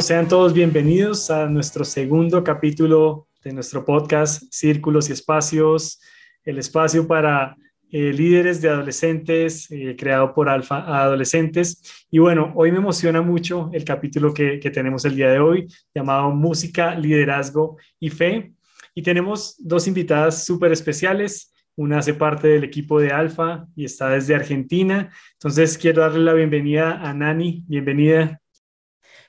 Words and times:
Sean 0.00 0.26
todos 0.26 0.52
bienvenidos 0.52 1.30
a 1.30 1.46
nuestro 1.46 1.84
segundo 1.84 2.42
capítulo 2.42 3.28
de 3.44 3.52
nuestro 3.52 3.84
podcast 3.84 4.42
Círculos 4.50 5.08
y 5.08 5.12
Espacios, 5.12 6.00
el 6.44 6.58
espacio 6.58 7.06
para 7.06 7.56
eh, 7.90 8.12
líderes 8.12 8.60
de 8.60 8.68
adolescentes, 8.68 9.70
eh, 9.70 9.94
creado 9.96 10.34
por 10.34 10.48
Alfa 10.48 11.02
Adolescentes. 11.02 12.04
Y 12.10 12.18
bueno, 12.18 12.52
hoy 12.56 12.72
me 12.72 12.78
emociona 12.78 13.22
mucho 13.22 13.70
el 13.72 13.84
capítulo 13.84 14.34
que, 14.34 14.58
que 14.58 14.70
tenemos 14.70 15.04
el 15.04 15.14
día 15.14 15.30
de 15.30 15.38
hoy, 15.38 15.68
llamado 15.94 16.30
Música, 16.30 16.96
Liderazgo 16.96 17.76
y 18.00 18.10
Fe. 18.10 18.54
Y 18.94 19.02
tenemos 19.02 19.54
dos 19.60 19.86
invitadas 19.86 20.44
súper 20.44 20.72
especiales. 20.72 21.54
Una 21.76 21.98
hace 21.98 22.14
parte 22.14 22.48
del 22.48 22.64
equipo 22.64 22.98
de 22.98 23.12
Alfa 23.12 23.66
y 23.76 23.84
está 23.84 24.08
desde 24.08 24.34
Argentina. 24.34 25.12
Entonces 25.34 25.78
quiero 25.78 26.02
darle 26.02 26.20
la 26.20 26.34
bienvenida 26.34 27.08
a 27.08 27.14
Nani. 27.14 27.62
Bienvenida. 27.68 28.41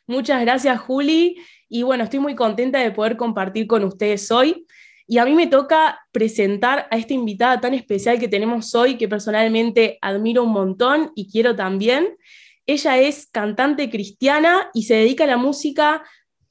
Muchas 0.08 0.42
gracias, 0.42 0.80
Juli. 0.82 1.38
Y 1.70 1.84
bueno, 1.84 2.04
estoy 2.04 2.20
muy 2.20 2.36
contenta 2.36 2.80
de 2.80 2.92
poder 2.92 3.18
compartir 3.18 3.68
con 3.68 3.84
ustedes 3.84 4.30
hoy. 4.32 4.66
Y 5.08 5.18
a 5.18 5.26
mí 5.26 5.34
me 5.34 5.48
toca 5.48 6.00
presentar 6.12 6.88
a 6.92 6.98
esta 6.98 7.14
invitada 7.14 7.60
tan 7.60 7.74
especial 7.74 8.20
que 8.20 8.28
tenemos 8.28 8.74
hoy, 8.76 8.98
que 8.98 9.08
personalmente 9.08 9.98
admiro 10.02 10.44
un 10.44 10.52
montón 10.52 11.12
y 11.16 11.30
quiero 11.30 11.56
también. 11.56 12.18
Ella 12.66 12.98
es 12.98 13.28
cantante 13.28 13.90
cristiana 13.90 14.70
y 14.74 14.84
se 14.84 14.96
dedica 14.96 15.26
a 15.26 15.28
la 15.28 15.38
música 15.38 16.04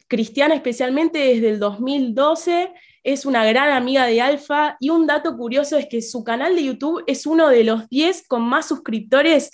cristiana 0.08 0.54
especialmente 0.54 1.18
desde 1.18 1.50
el 1.50 1.58
2012. 1.58 2.72
Es 3.02 3.24
una 3.24 3.44
gran 3.44 3.70
amiga 3.70 4.06
de 4.06 4.20
Alfa 4.20 4.76
y 4.78 4.90
un 4.90 5.06
dato 5.06 5.36
curioso 5.36 5.76
es 5.76 5.86
que 5.86 6.02
su 6.02 6.22
canal 6.22 6.54
de 6.54 6.64
YouTube 6.64 7.02
es 7.06 7.26
uno 7.26 7.48
de 7.48 7.64
los 7.64 7.88
10 7.88 8.28
con 8.28 8.42
más 8.42 8.68
suscriptores 8.68 9.50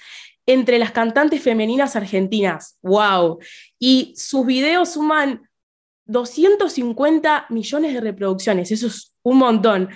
entre 0.49 0.79
las 0.79 0.93
cantantes 0.93 1.43
femeninas 1.43 1.95
argentinas. 1.95 2.79
¡Wow! 2.81 3.39
Y 3.79 4.15
sus 4.17 4.47
videos 4.47 4.95
suman 4.95 5.43
250 6.07 7.47
millones 7.51 7.93
de 7.93 8.01
reproducciones, 8.01 8.73
eso 8.73 8.87
es 8.87 9.15
un 9.23 9.37
montón. 9.37 9.91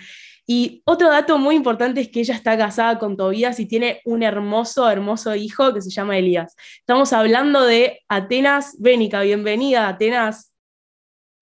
Y 0.47 0.83
otro 0.85 1.09
dato 1.09 1.39
muy 1.39 1.55
importante 1.55 2.03
es 2.03 2.11
que 2.11 2.21
ella 2.21 2.35
está 2.35 2.59
casada 2.59 2.99
con 2.99 3.17
Tobías 3.17 3.59
y 3.61 3.67
tiene 3.67 4.03
un 4.05 4.23
hermoso, 4.23 4.91
hermoso 4.91 5.35
hijo 5.35 5.73
que 5.73 5.81
se 5.81 5.89
llama 5.91 6.19
Elías. 6.19 6.55
Estamos 6.81 7.15
hablando 7.15 7.65
de 7.65 8.01
Atenas 8.09 8.77
Bénica. 8.79 9.23
Bienvenida, 9.23 9.89
Atenas. 9.89 10.52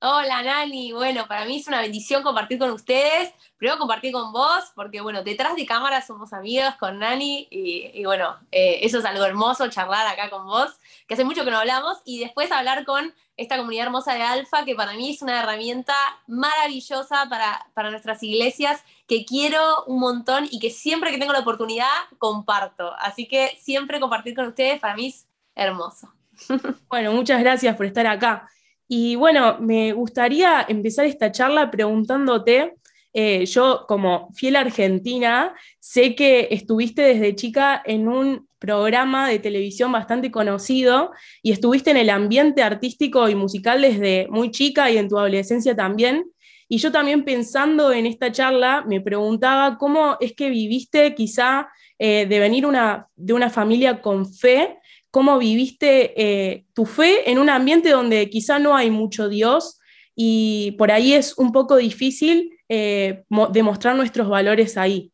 Hola 0.03 0.43
Nani, 0.43 0.93
bueno, 0.93 1.27
para 1.29 1.45
mí 1.45 1.59
es 1.59 1.69
una 1.69 1.83
bendición 1.83 2.23
compartir 2.23 2.59
con 2.59 2.71
ustedes. 2.71 3.35
Primero 3.59 3.79
compartir 3.79 4.13
con 4.13 4.33
vos, 4.33 4.73
porque 4.75 5.03
bueno, 5.03 5.23
detrás 5.23 5.57
de 5.57 5.67
cámara 5.67 6.01
somos 6.01 6.33
amigas 6.33 6.77
con 6.77 6.99
Nani 6.99 7.47
y, 7.51 8.03
bueno, 8.07 8.35
eh, 8.51 8.79
eso 8.81 9.01
es 9.01 9.05
algo 9.05 9.27
hermoso, 9.27 9.69
charlar 9.69 10.07
acá 10.07 10.31
con 10.31 10.47
vos, 10.47 10.71
que 11.07 11.13
hace 11.13 11.25
mucho 11.25 11.45
que 11.45 11.51
no 11.51 11.59
hablamos, 11.59 11.99
y 12.07 12.19
después 12.19 12.51
hablar 12.51 12.87
con 12.87 13.13
esta 13.37 13.59
comunidad 13.59 13.89
hermosa 13.89 14.15
de 14.15 14.23
Alfa, 14.23 14.65
que 14.65 14.75
para 14.75 14.95
mí 14.95 15.11
es 15.11 15.21
una 15.21 15.39
herramienta 15.39 15.95
maravillosa 16.27 17.27
para, 17.29 17.67
para 17.75 17.91
nuestras 17.91 18.23
iglesias, 18.23 18.83
que 19.07 19.27
quiero 19.27 19.85
un 19.85 20.01
montón 20.01 20.49
y 20.51 20.61
que 20.61 20.71
siempre 20.71 21.11
que 21.11 21.19
tengo 21.19 21.35
la 21.35 21.41
oportunidad 21.41 21.91
comparto. 22.17 22.95
Así 23.01 23.29
que 23.29 23.55
siempre 23.61 24.01
compartir 24.01 24.35
con 24.35 24.47
ustedes 24.47 24.81
para 24.81 24.97
mí 24.97 25.09
es 25.09 25.27
hermoso. 25.55 26.11
Bueno, 26.89 27.13
muchas 27.13 27.41
gracias 27.41 27.77
por 27.77 27.85
estar 27.85 28.07
acá. 28.07 28.49
Y 28.93 29.15
bueno, 29.15 29.57
me 29.61 29.93
gustaría 29.93 30.67
empezar 30.69 31.07
esta 31.07 31.31
charla 31.31 31.71
preguntándote, 31.71 32.75
eh, 33.13 33.47
yo 33.47 33.85
como 33.87 34.33
fiel 34.35 34.57
argentina, 34.57 35.55
sé 35.79 36.17
que 36.17 36.49
estuviste 36.51 37.03
desde 37.03 37.37
chica 37.37 37.81
en 37.87 38.09
un 38.09 38.49
programa 38.59 39.29
de 39.29 39.39
televisión 39.39 39.93
bastante 39.93 40.33
conocido 40.33 41.13
y 41.41 41.53
estuviste 41.53 41.93
en 41.93 41.99
el 41.99 42.11
ambiente 42.11 42.65
artístico 42.65 43.29
y 43.29 43.37
musical 43.37 43.81
desde 43.81 44.27
muy 44.29 44.51
chica 44.51 44.91
y 44.91 44.99
en 44.99 45.09
tu 45.09 45.17
adolescencia 45.17 45.77
también. 45.77 46.25
Y 46.69 46.79
yo 46.79 46.91
también 46.91 47.25
pensando 47.25 47.93
en 47.93 48.07
esta 48.07 48.33
charla, 48.33 48.85
me 48.89 49.01
preguntaba 49.01 49.79
cómo 49.79 50.17
es 50.19 50.33
que 50.33 50.51
viviste 50.51 51.15
quizá 51.15 51.69
eh, 51.97 52.27
de 52.27 52.39
venir 52.41 52.67
una, 52.67 53.07
de 53.15 53.35
una 53.35 53.51
familia 53.51 54.03
con 54.03 54.27
fe 54.27 54.80
cómo 55.11 55.39
viviste 55.39 56.15
eh, 56.17 56.65
tu 56.75 56.87
fe 56.87 57.31
en 57.31 57.39
un 57.39 57.51
ambiente 57.51 57.91
donde 57.91 58.31
quizá 58.31 58.59
no 58.59 58.77
hay 58.77 58.91
mucho 58.91 59.29
Dios 59.29 59.81
y 60.15 60.73
por 60.73 60.93
ahí 60.93 61.15
es 61.15 61.37
un 61.39 61.53
poco 61.53 61.77
difícil 61.77 62.59
eh, 62.69 63.25
demostrar 63.51 63.97
nuestros 63.97 64.29
valores 64.29 64.77
ahí. 64.77 65.13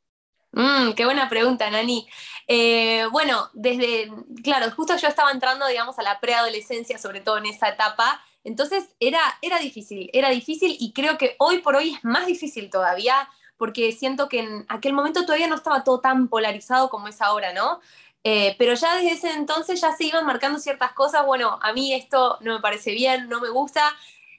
Mm, 0.52 0.92
qué 0.92 1.04
buena 1.04 1.28
pregunta, 1.28 1.70
Nani. 1.70 2.06
Eh, 2.46 3.04
bueno, 3.10 3.50
desde, 3.52 4.10
claro, 4.42 4.70
justo 4.70 4.96
yo 4.96 5.08
estaba 5.08 5.30
entrando, 5.30 5.66
digamos, 5.66 5.98
a 5.98 6.02
la 6.02 6.20
preadolescencia, 6.20 6.98
sobre 6.98 7.20
todo 7.20 7.38
en 7.38 7.46
esa 7.46 7.68
etapa, 7.68 8.22
entonces 8.44 8.84
era, 9.00 9.20
era 9.42 9.58
difícil, 9.58 10.08
era 10.12 10.30
difícil 10.30 10.76
y 10.78 10.92
creo 10.92 11.18
que 11.18 11.34
hoy 11.38 11.58
por 11.58 11.76
hoy 11.76 11.94
es 11.94 12.04
más 12.04 12.26
difícil 12.26 12.70
todavía 12.70 13.28
porque 13.56 13.90
siento 13.92 14.28
que 14.28 14.40
en 14.40 14.66
aquel 14.68 14.92
momento 14.92 15.22
todavía 15.22 15.48
no 15.48 15.56
estaba 15.56 15.82
todo 15.82 16.00
tan 16.00 16.28
polarizado 16.28 16.88
como 16.88 17.08
es 17.08 17.20
ahora, 17.22 17.52
¿no? 17.52 17.80
Eh, 18.28 18.56
pero 18.58 18.74
ya 18.74 18.96
desde 18.96 19.12
ese 19.12 19.30
entonces 19.34 19.80
ya 19.80 19.92
se 19.92 20.02
iban 20.02 20.26
marcando 20.26 20.58
ciertas 20.58 20.90
cosas, 20.94 21.24
bueno, 21.24 21.60
a 21.62 21.72
mí 21.72 21.94
esto 21.94 22.38
no 22.40 22.54
me 22.54 22.60
parece 22.60 22.90
bien, 22.90 23.28
no 23.28 23.40
me 23.40 23.50
gusta, 23.50 23.94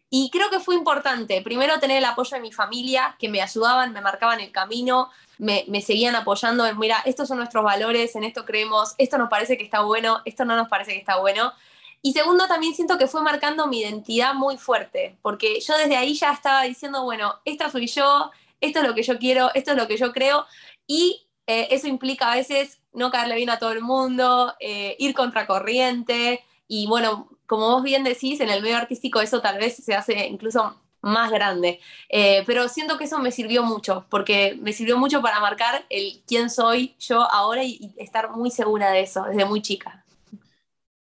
y 0.09 0.29
creo 0.29 0.49
que 0.49 0.59
fue 0.59 0.75
importante, 0.75 1.41
primero 1.41 1.79
tener 1.79 1.99
el 1.99 2.03
apoyo 2.03 2.35
de 2.35 2.41
mi 2.41 2.51
familia, 2.51 3.15
que 3.17 3.29
me 3.29 3.41
ayudaban, 3.41 3.93
me 3.93 4.01
marcaban 4.01 4.41
el 4.41 4.51
camino, 4.51 5.09
me, 5.37 5.63
seguían 5.79 6.17
apoyando 6.17 6.67
en, 6.67 6.77
mira, 6.77 7.01
estos 7.05 7.29
son 7.29 7.37
nuestros 7.37 7.63
valores, 7.63 8.13
en 8.17 8.25
esto 8.25 8.43
creemos, 8.43 8.93
esto 8.97 9.17
nos 9.17 9.29
parece 9.29 9.57
que 9.57 9.63
está 9.63 9.79
bueno, 9.83 10.21
esto 10.25 10.43
no 10.43 10.57
nos 10.57 10.67
parece 10.67 10.91
que 10.91 10.99
está 10.99 11.19
bueno. 11.19 11.53
Y 12.01 12.11
segundo, 12.11 12.45
también 12.45 12.75
siento 12.75 12.97
que 12.97 13.07
fue 13.07 13.21
marcando 13.21 13.67
mi 13.67 13.79
identidad 13.79 14.33
muy 14.33 14.57
fuerte, 14.57 15.15
porque 15.21 15.61
yo 15.61 15.77
desde 15.77 15.95
ahí 15.95 16.13
ya 16.13 16.33
estaba 16.33 16.63
diciendo, 16.63 17.05
bueno, 17.05 17.35
esta 17.45 17.69
soy 17.69 17.87
yo, 17.87 18.31
esto 18.59 18.79
es 18.79 18.85
lo 18.85 18.93
que 18.93 19.03
yo 19.03 19.17
quiero, 19.17 19.49
esto 19.53 19.71
es 19.71 19.77
lo 19.77 19.87
que 19.87 19.95
yo 19.95 20.11
creo, 20.11 20.45
y 20.85 21.23
eh, 21.47 21.69
eso 21.71 21.87
implica 21.87 22.33
a 22.33 22.35
veces 22.35 22.81
no 22.97 23.11
caerle 23.11 23.35
bien 23.35 23.49
a 23.49 23.59
todo 23.59 23.71
el 23.71 23.81
mundo, 23.81 24.55
eh, 24.59 24.95
ir 24.99 25.13
contracorriente 25.13 26.41
y 26.67 26.87
bueno, 26.87 27.29
como 27.45 27.69
vos 27.69 27.83
bien 27.83 28.03
decís, 28.03 28.41
en 28.41 28.49
el 28.49 28.61
medio 28.61 28.75
artístico 28.75 29.21
eso 29.21 29.39
tal 29.39 29.57
vez 29.57 29.75
se 29.75 29.93
hace 29.93 30.27
incluso 30.27 30.75
más 31.01 31.31
grande. 31.31 31.79
Eh, 32.09 32.43
pero 32.45 32.67
siento 32.67 32.97
que 32.97 33.05
eso 33.05 33.19
me 33.19 33.31
sirvió 33.31 33.63
mucho, 33.63 34.05
porque 34.09 34.57
me 34.61 34.73
sirvió 34.73 34.97
mucho 34.97 35.21
para 35.21 35.39
marcar 35.39 35.85
el 35.89 36.21
quién 36.27 36.49
soy 36.49 36.95
yo 36.99 37.21
ahora 37.31 37.63
y, 37.63 37.93
estar 37.97 38.31
muy 38.31 38.51
segura 38.51 38.91
de 38.91 39.01
eso 39.01 39.23
desde 39.23 39.45
muy 39.45 39.61
chica. 39.61 40.03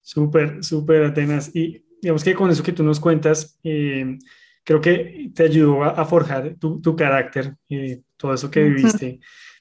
Súper, 0.01 0.63
súper, 0.63 1.03
Atenas. 1.03 1.53
Y 1.53 1.84
digamos 2.01 2.24
que 2.24 2.34
con 2.34 2.50
eso 2.50 2.63
que 2.63 2.72
tú 2.72 2.84
nos 2.84 3.00
cuentas, 3.00 3.59
eh, 3.63 4.18
creo 4.63 4.81
que 4.81 5.30
te 5.35 5.44
ayudó 5.44 5.84
a, 5.84 6.06
forjar 6.06 6.56
tu, 6.59 6.81
tu 6.81 6.96
carácter, 6.96 7.56
todo 8.18 8.34
eso 8.34 8.50
que 8.50 8.63
viviste. 8.63 9.19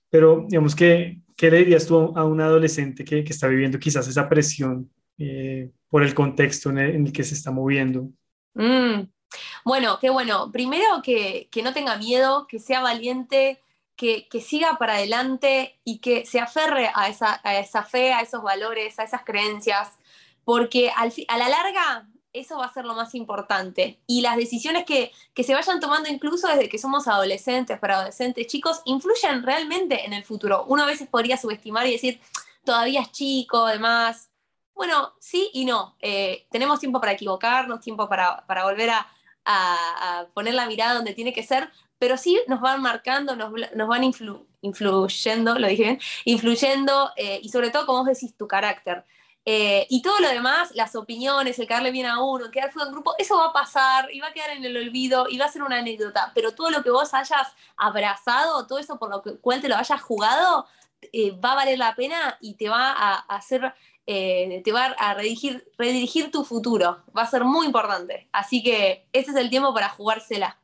Pero 0.08 0.46
digamos 0.48 0.74
que 0.74 1.20
¿Qué 1.40 1.50
le 1.50 1.56
dirías 1.56 1.86
tú 1.86 2.12
a 2.14 2.26
un 2.26 2.38
adolescente 2.42 3.02
que, 3.02 3.20
está 3.20 3.48
viviendo 3.48 3.78
quizás 3.78 4.06
esa 4.06 4.28
presión 4.28 4.92
eh, 5.16 5.70
por 5.88 6.02
el 6.02 6.12
contexto 6.12 6.68
en 6.68 6.76
el, 6.76 7.12
que 7.14 7.24
se 7.24 7.32
está 7.32 7.50
moviendo? 7.50 8.10
Mm. 8.52 9.08
Bueno, 9.64 9.98
qué 9.98 10.10
bueno. 10.10 10.52
Primero 10.52 11.00
que, 11.02 11.48
no 11.64 11.72
tenga 11.72 11.96
miedo, 11.96 12.46
que 12.46 12.58
sea 12.58 12.82
valiente, 12.82 13.58
que, 13.96 14.28
siga 14.42 14.76
para 14.76 14.96
adelante 14.96 15.80
y 15.82 16.00
que 16.00 16.26
se 16.26 16.40
aferre 16.40 16.90
a 16.94 17.08
esa, 17.08 17.40
a 17.42 17.58
esa, 17.58 17.84
fe, 17.84 18.12
a 18.12 18.20
esos 18.20 18.42
valores, 18.42 18.98
a 18.98 19.04
esas 19.04 19.24
creencias, 19.24 19.98
porque 20.44 20.90
al, 20.94 21.10
a 21.26 21.38
la 21.38 21.48
larga 21.48 22.06
eso 22.32 22.58
va 22.58 22.66
a 22.66 22.72
ser 22.72 22.84
lo 22.84 22.94
más 22.94 23.14
importante. 23.14 24.00
Y 24.06 24.20
las 24.20 24.36
decisiones 24.36 24.84
que, 24.84 25.12
se 25.42 25.54
vayan 25.54 25.80
tomando 25.80 26.08
incluso 26.08 26.48
desde 26.48 26.68
que 26.68 26.78
somos 26.78 27.08
adolescentes, 27.08 27.78
para 27.78 27.96
adolescentes, 27.96 28.46
chicos, 28.46 28.82
influyen 28.84 29.42
realmente 29.42 30.04
en 30.04 30.12
el 30.12 30.24
futuro. 30.24 30.64
Uno 30.69 30.84
a 30.84 30.86
veces 30.86 31.08
podría 31.08 31.36
subestimar 31.36 31.86
y 31.86 31.92
decir, 31.92 32.20
todavía 32.64 33.02
es 33.02 33.12
chico, 33.12 33.66
además. 33.66 34.31
Bueno, 34.75 35.12
sí 35.19 35.50
y 35.52 35.64
no. 35.64 35.96
Eh, 36.00 36.46
tenemos 36.50 36.81
tiempo 36.81 37.00
para 37.00 37.12
equivocarnos, 37.12 37.81
tiempo 37.81 38.08
para, 38.08 38.44
volver 38.64 38.90
a, 38.90 39.06
poner 40.34 40.55
la 40.55 40.66
mirada 40.66 40.94
donde 40.94 41.14
tiene 41.14 41.32
que 41.32 41.43
ser, 41.43 41.70
pero 41.99 42.16
sí 42.16 42.40
nos 42.46 42.60
van 42.60 42.81
marcando, 42.81 43.34
nos, 43.34 43.52
van 43.88 44.05
influyendo, 44.62 45.58
lo 45.58 45.66
dije 45.66 45.99
influyendo 46.25 47.10
eh, 47.16 47.40
y 47.43 47.49
sobre 47.49 47.70
todo, 47.70 47.87
como 47.87 48.05
vos 48.05 48.08
decís, 48.08 48.37
tu 48.37 48.46
carácter. 48.46 49.05
Eh, 49.44 49.87
y 49.88 50.02
todo 50.02 50.20
lo 50.20 50.28
demás, 50.28 50.70
las 50.75 50.94
opiniones, 50.94 51.58
el 51.58 51.66
caerle 51.66 51.90
bien 51.90 52.06
a 52.06 52.22
uno, 52.22 52.44
el 52.44 52.50
quedar 52.50 52.72
fuera 52.72 52.88
en 52.88 52.92
grupo, 52.92 53.14
eso 53.19 53.38
va 53.38 53.46
a 53.46 53.52
pasar 53.52 54.12
y 54.12 54.20
va 54.20 54.28
a 54.28 54.32
quedar 54.32 54.50
en 54.50 54.64
el 54.64 54.76
olvido 54.76 55.26
y 55.31 55.38
va 55.38 55.46
a 55.46 55.52
ser 55.52 55.62
una 55.62 55.78
anécdota. 55.78 56.32
Pero 56.34 56.52
todo 56.52 56.70
lo 56.70 56.82
que 56.82 56.90
vos 56.90 57.14
hayas 57.14 57.48
abrazado, 57.76 58.66
todo 58.66 58.78
eso 58.78 58.98
por 58.98 59.10
lo 59.10 59.22
cual 59.40 59.60
te 59.60 59.69
lo 59.69 59.76
hayas 59.76 60.00
jugado, 60.02 60.66
eh, 61.12 61.32
va 61.32 61.52
a 61.52 61.56
valer 61.56 61.78
la 61.78 61.94
pena 61.94 62.37
y 62.40 62.54
te 62.54 62.69
va 62.69 62.92
a 62.92 63.14
hacer, 63.34 63.72
eh, 64.06 64.60
te 64.62 64.72
va 64.72 64.87
a 64.98 65.14
redirigir, 65.14 65.64
redirigir 65.78 66.31
tu 66.31 66.44
futuro. 66.44 67.02
Va 67.16 67.22
a 67.22 67.26
ser 67.26 67.44
muy 67.44 67.66
importante. 67.66 68.28
Así 68.32 68.62
que 68.62 69.06
ese 69.12 69.31
es 69.31 69.36
el 69.36 69.48
tiempo 69.48 69.72
para 69.72 69.88
jugársela. 69.88 70.60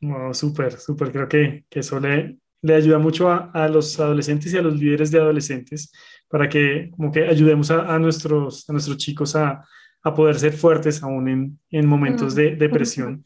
Wow, 0.00 0.32
súper, 0.32 0.80
súper. 0.80 1.12
Creo 1.12 1.28
que, 1.28 1.64
que 1.68 1.80
eso 1.80 2.00
le, 2.00 2.38
le 2.62 2.74
ayuda 2.74 2.98
mucho 2.98 3.28
a, 3.28 3.50
a, 3.52 3.68
los 3.68 4.00
adolescentes 4.00 4.52
y 4.52 4.56
a 4.58 4.62
los 4.62 4.74
líderes 4.74 5.10
de 5.10 5.18
adolescentes 5.18 5.92
para 6.28 6.48
que 6.48 6.90
como 6.96 7.12
que 7.12 7.26
ayudemos 7.26 7.70
a, 7.70 7.98
nuestros, 7.98 8.68
a 8.68 8.72
nuestros 8.72 8.96
chicos 8.96 9.36
a, 9.36 9.64
a 10.04 10.14
poder 10.14 10.38
ser 10.38 10.52
fuertes 10.52 11.02
aún 11.02 11.58
en, 11.70 11.86
momentos 11.86 12.34
de 12.34 12.54
depresión. 12.56 13.24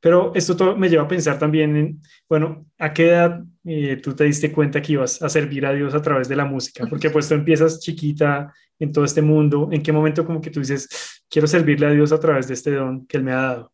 Pero 0.00 0.32
esto 0.34 0.76
me 0.76 0.88
lleva 0.88 1.04
a 1.04 1.08
pensar 1.08 1.38
también 1.38 1.76
en, 1.76 2.02
bueno, 2.28 2.66
¿a 2.78 2.92
qué 2.92 3.08
edad 3.08 3.42
eh, 3.64 3.96
tú 3.96 4.14
te 4.14 4.24
diste 4.24 4.52
cuenta 4.52 4.80
que 4.80 4.92
ibas 4.92 5.20
a 5.22 5.28
servir 5.28 5.66
a 5.66 5.72
Dios 5.72 5.94
a 5.94 6.02
través 6.02 6.28
de 6.28 6.36
la 6.36 6.44
música? 6.44 6.86
Porque 6.88 7.10
pues 7.10 7.28
tú 7.28 7.34
empiezas 7.34 7.80
chiquita 7.80 8.52
en 8.78 8.92
todo 8.92 9.04
este 9.04 9.22
mundo, 9.22 9.68
¿en 9.72 9.82
qué 9.82 9.90
momento 9.90 10.24
como 10.24 10.40
que 10.40 10.50
tú 10.50 10.60
dices, 10.60 11.24
quiero 11.28 11.48
servirle 11.48 11.86
a 11.86 11.90
Dios 11.90 12.12
a 12.12 12.20
través 12.20 12.46
de 12.46 12.54
este 12.54 12.72
don 12.72 13.06
que 13.06 13.16
Él 13.16 13.24
me 13.24 13.32
ha 13.32 13.42
dado? 13.42 13.72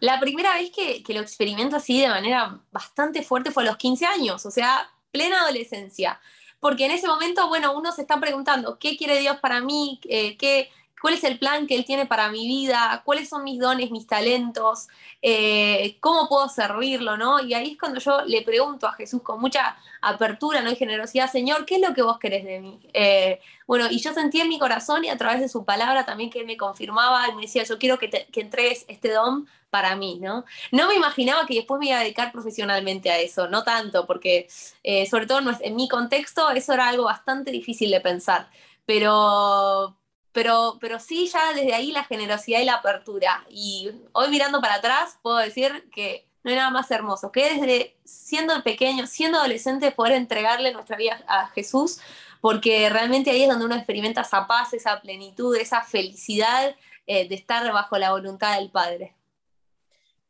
La 0.00 0.18
primera 0.18 0.54
vez 0.54 0.70
que, 0.74 1.02
que, 1.02 1.12
lo 1.12 1.20
experimento 1.20 1.76
así 1.76 2.00
de 2.00 2.08
manera 2.08 2.58
bastante 2.72 3.22
fuerte 3.22 3.50
fue 3.50 3.64
a 3.64 3.66
los 3.66 3.76
15 3.76 4.06
años, 4.06 4.46
o 4.46 4.50
sea, 4.50 4.88
plena 5.10 5.42
adolescencia. 5.42 6.18
Porque 6.60 6.84
en 6.84 6.92
ese 6.92 7.08
momento, 7.08 7.48
bueno, 7.48 7.74
uno 7.74 7.90
se 7.92 8.02
está 8.02 8.20
preguntando, 8.20 8.78
¿qué 8.78 8.96
quiere 8.96 9.18
Dios 9.18 9.38
para 9.38 9.60
mí? 9.60 9.98
Eh, 10.04 10.36
¿qué, 10.36 10.70
cuál 11.00 11.14
es 11.14 11.24
el 11.24 11.38
plan 11.38 11.66
que 11.66 11.74
Él 11.74 11.84
tiene 11.84 12.06
para 12.06 12.28
mi 12.30 12.46
vida, 12.46 13.02
cuáles 13.04 13.28
son 13.28 13.44
mis 13.44 13.58
dones, 13.58 13.90
mis 13.90 14.06
talentos, 14.06 14.88
eh, 15.22 15.96
cómo 16.00 16.28
puedo 16.28 16.48
servirlo, 16.48 17.16
¿no? 17.16 17.40
Y 17.40 17.54
ahí 17.54 17.72
es 17.72 17.78
cuando 17.78 18.00
yo 18.00 18.22
le 18.26 18.42
pregunto 18.42 18.86
a 18.86 18.92
Jesús 18.92 19.22
con 19.22 19.40
mucha 19.40 19.76
apertura, 20.00 20.60
¿no? 20.60 20.70
Y 20.70 20.76
generosidad, 20.76 21.30
Señor, 21.30 21.64
¿qué 21.64 21.76
es 21.76 21.80
lo 21.80 21.94
que 21.94 22.02
vos 22.02 22.18
querés 22.18 22.44
de 22.44 22.60
mí? 22.60 22.80
Eh, 22.92 23.40
bueno, 23.66 23.86
y 23.90 24.00
yo 24.00 24.12
sentí 24.12 24.40
en 24.40 24.48
mi 24.48 24.58
corazón 24.58 25.04
y 25.04 25.08
a 25.08 25.16
través 25.16 25.40
de 25.40 25.48
su 25.48 25.64
palabra 25.64 26.04
también 26.04 26.30
que 26.30 26.44
me 26.44 26.56
confirmaba 26.56 27.28
y 27.28 27.34
me 27.34 27.42
decía, 27.42 27.62
yo 27.64 27.78
quiero 27.78 27.98
que, 27.98 28.10
que 28.10 28.40
entregues 28.40 28.84
este 28.88 29.12
don 29.12 29.48
para 29.70 29.96
mí, 29.96 30.18
¿no? 30.20 30.44
No 30.72 30.88
me 30.88 30.94
imaginaba 30.94 31.46
que 31.46 31.54
después 31.54 31.78
me 31.78 31.86
iba 31.86 31.98
a 31.98 32.00
dedicar 32.02 32.32
profesionalmente 32.32 33.10
a 33.10 33.18
eso, 33.18 33.48
no 33.48 33.62
tanto, 33.62 34.06
porque 34.06 34.48
eh, 34.82 35.06
sobre 35.06 35.26
todo 35.26 35.40
en 35.60 35.76
mi 35.76 35.88
contexto 35.88 36.50
eso 36.50 36.74
era 36.74 36.88
algo 36.88 37.04
bastante 37.04 37.50
difícil 37.52 37.90
de 37.90 38.00
pensar, 38.00 38.50
pero, 38.84 39.96
pero, 40.32 40.78
pero 40.80 40.98
sí 41.00 41.28
ya 41.28 41.52
desde 41.54 41.74
ahí 41.74 41.92
la 41.92 42.04
generosidad 42.04 42.60
y 42.60 42.64
la 42.64 42.74
apertura. 42.74 43.44
Y 43.50 43.90
hoy 44.12 44.28
mirando 44.30 44.60
para 44.60 44.74
atrás 44.74 45.18
puedo 45.22 45.38
decir 45.38 45.88
que 45.92 46.26
no 46.42 46.50
hay 46.50 46.56
nada 46.56 46.70
más 46.70 46.90
hermoso, 46.90 47.30
que 47.32 47.54
desde 47.54 47.96
siendo 48.04 48.62
pequeño, 48.62 49.06
siendo 49.06 49.38
adolescente, 49.38 49.90
poder 49.90 50.14
entregarle 50.14 50.72
nuestra 50.72 50.96
vida 50.96 51.22
a 51.28 51.48
Jesús, 51.48 52.00
porque 52.40 52.88
realmente 52.88 53.30
ahí 53.30 53.42
es 53.42 53.48
donde 53.48 53.66
uno 53.66 53.74
experimenta 53.74 54.22
esa 54.22 54.46
paz, 54.46 54.72
esa 54.72 55.00
plenitud, 55.00 55.54
esa 55.56 55.82
felicidad 55.82 56.74
eh, 57.06 57.28
de 57.28 57.34
estar 57.34 57.70
bajo 57.72 57.98
la 57.98 58.12
voluntad 58.12 58.58
del 58.58 58.70
Padre. 58.70 59.14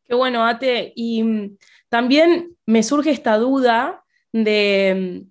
Qué 0.04 0.14
bueno, 0.14 0.44
Ate. 0.44 0.92
Y 0.96 1.22
mm, 1.22 1.58
también 1.88 2.56
me 2.66 2.82
surge 2.82 3.12
esta 3.12 3.36
duda 3.36 4.04
de 4.32 5.24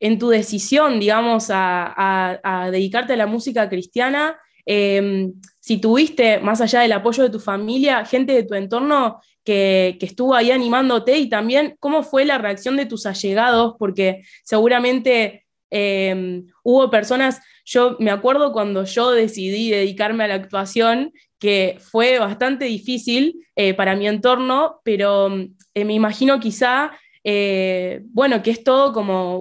en 0.00 0.18
tu 0.18 0.30
decisión, 0.30 0.98
digamos, 0.98 1.48
a, 1.50 2.68
dedicarte 2.72 3.12
a 3.12 3.16
la 3.16 3.26
música 3.26 3.68
cristiana, 3.68 4.38
em, 4.64 5.34
si 5.60 5.78
tuviste, 5.78 6.38
más 6.40 6.60
allá 6.60 6.80
del 6.80 6.92
apoyo 6.92 7.22
de 7.22 7.30
tu 7.30 7.38
familia, 7.38 8.04
gente 8.04 8.32
de 8.32 8.44
tu 8.44 8.54
entorno 8.54 9.20
que, 9.44 9.98
estuvo 10.00 10.34
ahí 10.34 10.50
animándote 10.50 11.18
y 11.18 11.28
también 11.28 11.76
cómo 11.80 12.02
fue 12.02 12.24
la 12.24 12.38
reacción 12.38 12.76
de 12.76 12.86
tus 12.86 13.04
allegados, 13.06 13.74
porque 13.78 14.22
seguramente 14.42 15.46
em, 15.70 16.46
hubo 16.64 16.90
personas, 16.90 17.40
yo 17.64 17.96
me 18.00 18.10
acuerdo 18.10 18.52
cuando 18.52 18.84
yo 18.84 19.12
decidí 19.12 19.70
dedicarme 19.70 20.24
a 20.24 20.28
la 20.28 20.34
actuación, 20.34 21.12
que 21.38 21.78
fue 21.80 22.18
bastante 22.18 22.66
difícil 22.66 23.46
eh, 23.56 23.74
para 23.74 23.96
mi 23.96 24.06
entorno, 24.06 24.80
pero 24.84 25.28
eh, 25.74 25.84
me 25.84 25.94
imagino 25.94 26.38
quizá 26.38 26.92
eh, 27.24 28.02
bueno, 28.06 28.42
que 28.42 28.50
es 28.50 28.62
todo 28.62 28.92
como 28.92 29.38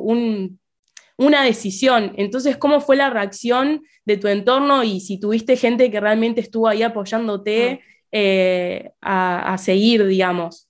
una 1.17 1.43
decisión. 1.43 2.13
Entonces, 2.15 2.57
¿cómo 2.57 2.79
fue 2.79 2.95
la 2.95 3.09
reacción 3.09 3.83
de 4.05 4.17
tu 4.17 4.27
entorno 4.27 4.83
y 4.83 5.01
si 5.01 5.19
tuviste 5.19 5.57
gente 5.57 5.91
que 5.91 5.99
realmente 5.99 6.41
estuvo 6.41 6.67
ahí 6.67 6.81
apoyándote 6.83 7.81
eh, 8.11 8.91
a, 9.01 9.57
seguir, 9.57 10.05
digamos? 10.05 10.68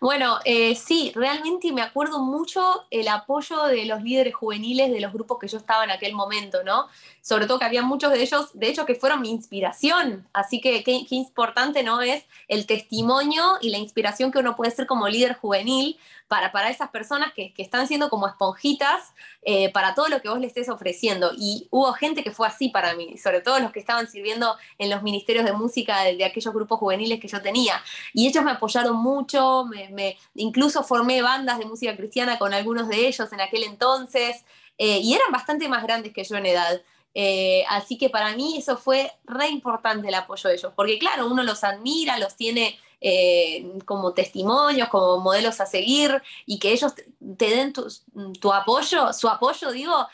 Bueno, 0.00 0.38
eh, 0.44 0.74
sí, 0.74 1.12
realmente 1.14 1.72
me 1.72 1.82
acuerdo 1.82 2.20
mucho 2.20 2.86
el 2.90 3.08
apoyo 3.08 3.64
de 3.64 3.84
los 3.86 4.02
líderes 4.02 4.34
juveniles 4.34 4.90
de 4.90 5.00
los 5.00 5.12
grupos 5.12 5.38
que 5.38 5.48
yo 5.48 5.58
estaba 5.58 5.84
en 5.84 5.90
aquel 5.90 6.14
momento, 6.14 6.62
¿no? 6.64 6.88
Sobre 7.20 7.46
todo 7.46 7.58
que 7.58 7.64
había 7.64 7.82
muchos 7.82 8.12
de 8.12 8.22
ellos, 8.22 8.50
de 8.54 8.68
hecho, 8.68 8.86
que 8.86 8.94
fueron 8.94 9.20
mi 9.20 9.30
inspiración. 9.30 10.28
Así 10.32 10.60
que 10.60 10.82
qué, 10.84 11.06
importante, 11.10 11.82
¿no? 11.82 12.00
Es 12.00 12.24
el 12.48 12.66
testimonio 12.66 13.58
y 13.60 13.70
la 13.70 13.78
inspiración 13.78 14.30
que 14.30 14.38
uno 14.38 14.56
puede 14.56 14.70
ser 14.70 14.86
como 14.86 15.08
líder 15.08 15.34
juvenil 15.34 15.98
para, 16.28 16.52
para 16.52 16.70
esas 16.70 16.90
personas 16.90 17.32
que, 17.32 17.52
están 17.56 17.88
siendo 17.88 18.10
como 18.10 18.28
esponjitas 18.28 19.12
eh, 19.42 19.72
para 19.72 19.94
todo 19.94 20.08
lo 20.08 20.20
que 20.20 20.28
vos 20.28 20.38
le 20.38 20.46
estés 20.46 20.68
ofreciendo. 20.68 21.32
Y 21.36 21.68
hubo 21.70 21.92
gente 21.94 22.22
que 22.22 22.30
fue 22.30 22.46
así 22.46 22.68
para 22.68 22.94
mí, 22.94 23.18
sobre 23.18 23.40
todo 23.40 23.58
los 23.60 23.72
que 23.72 23.80
estaban 23.80 24.08
sirviendo 24.08 24.56
en 24.78 24.90
los 24.90 25.02
ministerios 25.02 25.44
de 25.44 25.52
música 25.52 26.02
de, 26.02 26.16
de 26.16 26.24
aquellos 26.24 26.52
grupos 26.54 26.78
juveniles 26.78 27.18
que 27.18 27.28
yo 27.28 27.42
tenía. 27.42 27.82
Y 28.12 28.28
ellos 28.28 28.44
me 28.44 28.52
apoyaron 28.52 28.85
mucho, 28.94 29.64
me, 29.64 30.16
incluso 30.34 30.82
formé 30.82 31.22
bandas 31.22 31.58
de 31.58 31.64
música 31.64 31.96
cristiana 31.96 32.38
con 32.38 32.54
algunos 32.54 32.88
de 32.88 33.06
ellos 33.06 33.32
en 33.32 33.40
aquel 33.40 33.64
entonces, 33.64 34.44
eh, 34.78 34.98
y 34.98 35.14
eran 35.14 35.32
bastante 35.32 35.68
más 35.68 35.82
grandes 35.82 36.12
que 36.12 36.24
yo 36.24 36.36
en 36.36 36.46
edad. 36.46 36.80
Eh, 37.14 37.64
así 37.70 37.96
que 37.96 38.10
para 38.10 38.36
mí 38.36 38.58
eso 38.58 38.76
fue 38.76 39.10
re 39.24 39.48
importante 39.48 40.08
el 40.08 40.14
apoyo 40.14 40.48
de 40.48 40.56
ellos, 40.56 40.72
porque 40.76 40.98
claro, 40.98 41.26
uno 41.26 41.42
los 41.42 41.64
admira, 41.64 42.18
los 42.18 42.36
tiene 42.36 42.78
eh, 43.00 43.72
como 43.86 44.12
testimonios, 44.12 44.88
como 44.88 45.18
modelos 45.20 45.60
a 45.60 45.66
seguir, 45.66 46.22
y 46.44 46.58
que 46.58 46.72
ellos 46.72 46.94
te 46.94 47.46
den 47.50 47.72
tu, 47.72 48.52
apoyo, 48.52 49.12
su 49.14 49.28
apoyo, 49.28 49.72
digo, 49.72 50.06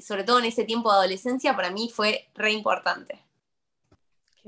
sobre 0.00 0.22
todo 0.22 0.38
en 0.38 0.44
ese 0.44 0.64
tiempo 0.64 0.90
de 0.92 0.98
adolescencia, 0.98 1.56
para 1.56 1.70
mí 1.70 1.90
fue 1.92 2.28
re 2.34 2.52
importante. 2.52 3.24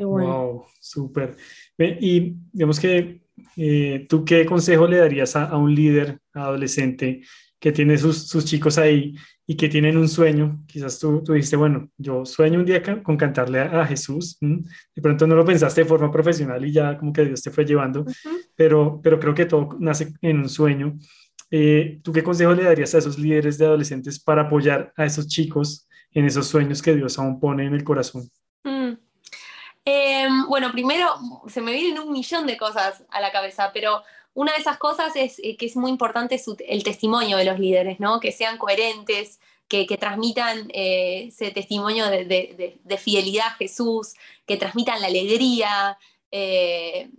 Qué 0.01 0.05
bueno. 0.05 0.47
Wow, 0.47 0.67
súper. 0.81 1.37
Y 1.79 2.35
digamos 2.53 2.81
que 2.81 3.21
eh, 3.57 4.07
¿tú 4.09 4.25
qué 4.25 4.45
consejo 4.47 4.87
le 4.87 4.99
darías 4.99 5.37
a, 5.37 5.57
un 5.57 5.75
líder 5.75 6.19
adolescente 6.33 7.23
que 7.59 7.73
tiene 7.73 7.99
sus, 7.99 8.29
sus, 8.29 8.45
chicos 8.45 8.79
ahí 8.79 9.15
y 9.47 9.57
que 9.57 9.69
tienen 9.69 9.97
un 9.97 10.09
sueño? 10.09 10.65
Quizás 10.67 10.99
tú, 10.99 11.23
tú 11.23 11.33
dijiste, 11.33 11.57
bueno, 11.57 11.91
yo 11.97 12.25
sueño 12.25 12.61
un 12.61 12.65
día 12.65 12.83
con 13.03 13.17
cantarle 13.17 13.61
a, 13.61 13.87
Jesús. 13.87 14.39
De 14.41 15.03
pronto 15.03 15.27
no 15.27 15.35
lo 15.35 15.45
pensaste 15.45 15.83
de 15.83 15.89
forma 15.89 16.11
profesional 16.11 16.65
y 16.65 16.73
ya 16.73 16.97
como 16.97 17.13
que 17.13 17.25
Dios 17.25 17.43
te 17.43 17.51
fue 17.51 17.65
llevando, 17.65 18.05
pero, 18.57 19.01
pero 19.03 19.19
creo 19.19 19.35
que 19.35 19.47
todo 19.47 19.77
nace 19.79 20.13
en 20.23 20.39
un 20.39 20.49
sueño. 20.49 20.99
Eh, 21.51 22.01
¿Tú 22.03 22.13
qué 22.13 22.23
consejo 22.23 22.55
le 22.55 22.63
darías 22.63 22.95
a 22.95 22.99
esos 22.99 23.19
líderes 23.19 23.59
de 23.59 23.67
adolescentes 23.67 24.21
para 24.21 24.43
apoyar 24.43 24.93
a 24.97 25.05
esos 25.05 25.27
chicos 25.27 25.89
en 26.13 26.25
esos 26.25 26.47
sueños 26.47 26.81
que 26.81 26.95
Dios 26.95 27.19
aún 27.19 27.41
pone 27.41 27.67
en 27.67 27.75
el 27.75 27.85
corazón? 27.85 28.31
Em, 29.85 30.47
bueno, 30.47 30.71
primero 30.73 31.09
se 31.49 31.61
me 31.61 31.73
vienen 31.73 32.01
un 32.01 32.13
millón 32.13 32.47
de 32.47 32.57
cosas 32.57 33.03
a 33.11 33.21
la 33.21 33.33
cabeza, 33.33 33.71
pero 33.73 34.03
una 34.35 34.53
de 34.53 34.59
esas 34.59 34.79
cosas 34.79 35.17
es 35.17 35.39
eh, 35.43 35.57
que 35.57 35.67
es 35.67 35.77
muy 35.77 35.91
importante 35.91 36.41
el 36.69 36.85
testimonio 36.85 37.37
de 37.37 37.45
los 37.45 37.59
líderes, 37.59 37.99
¿no? 38.01 38.21
Que 38.21 38.33
sean 38.33 38.59
coherentes, 38.59 39.41
que, 39.69 39.87
transmitan 39.99 40.69
eh, 40.75 41.27
ese 41.29 41.53
testimonio 41.53 42.07
de, 42.11 42.81
fidelidad 42.99 43.47
a 43.49 43.51
Jesús, 43.53 44.15
que 44.47 44.57
transmitan 44.57 45.01
la 45.01 45.07
alegría, 45.07 45.97
eh, 46.33 47.11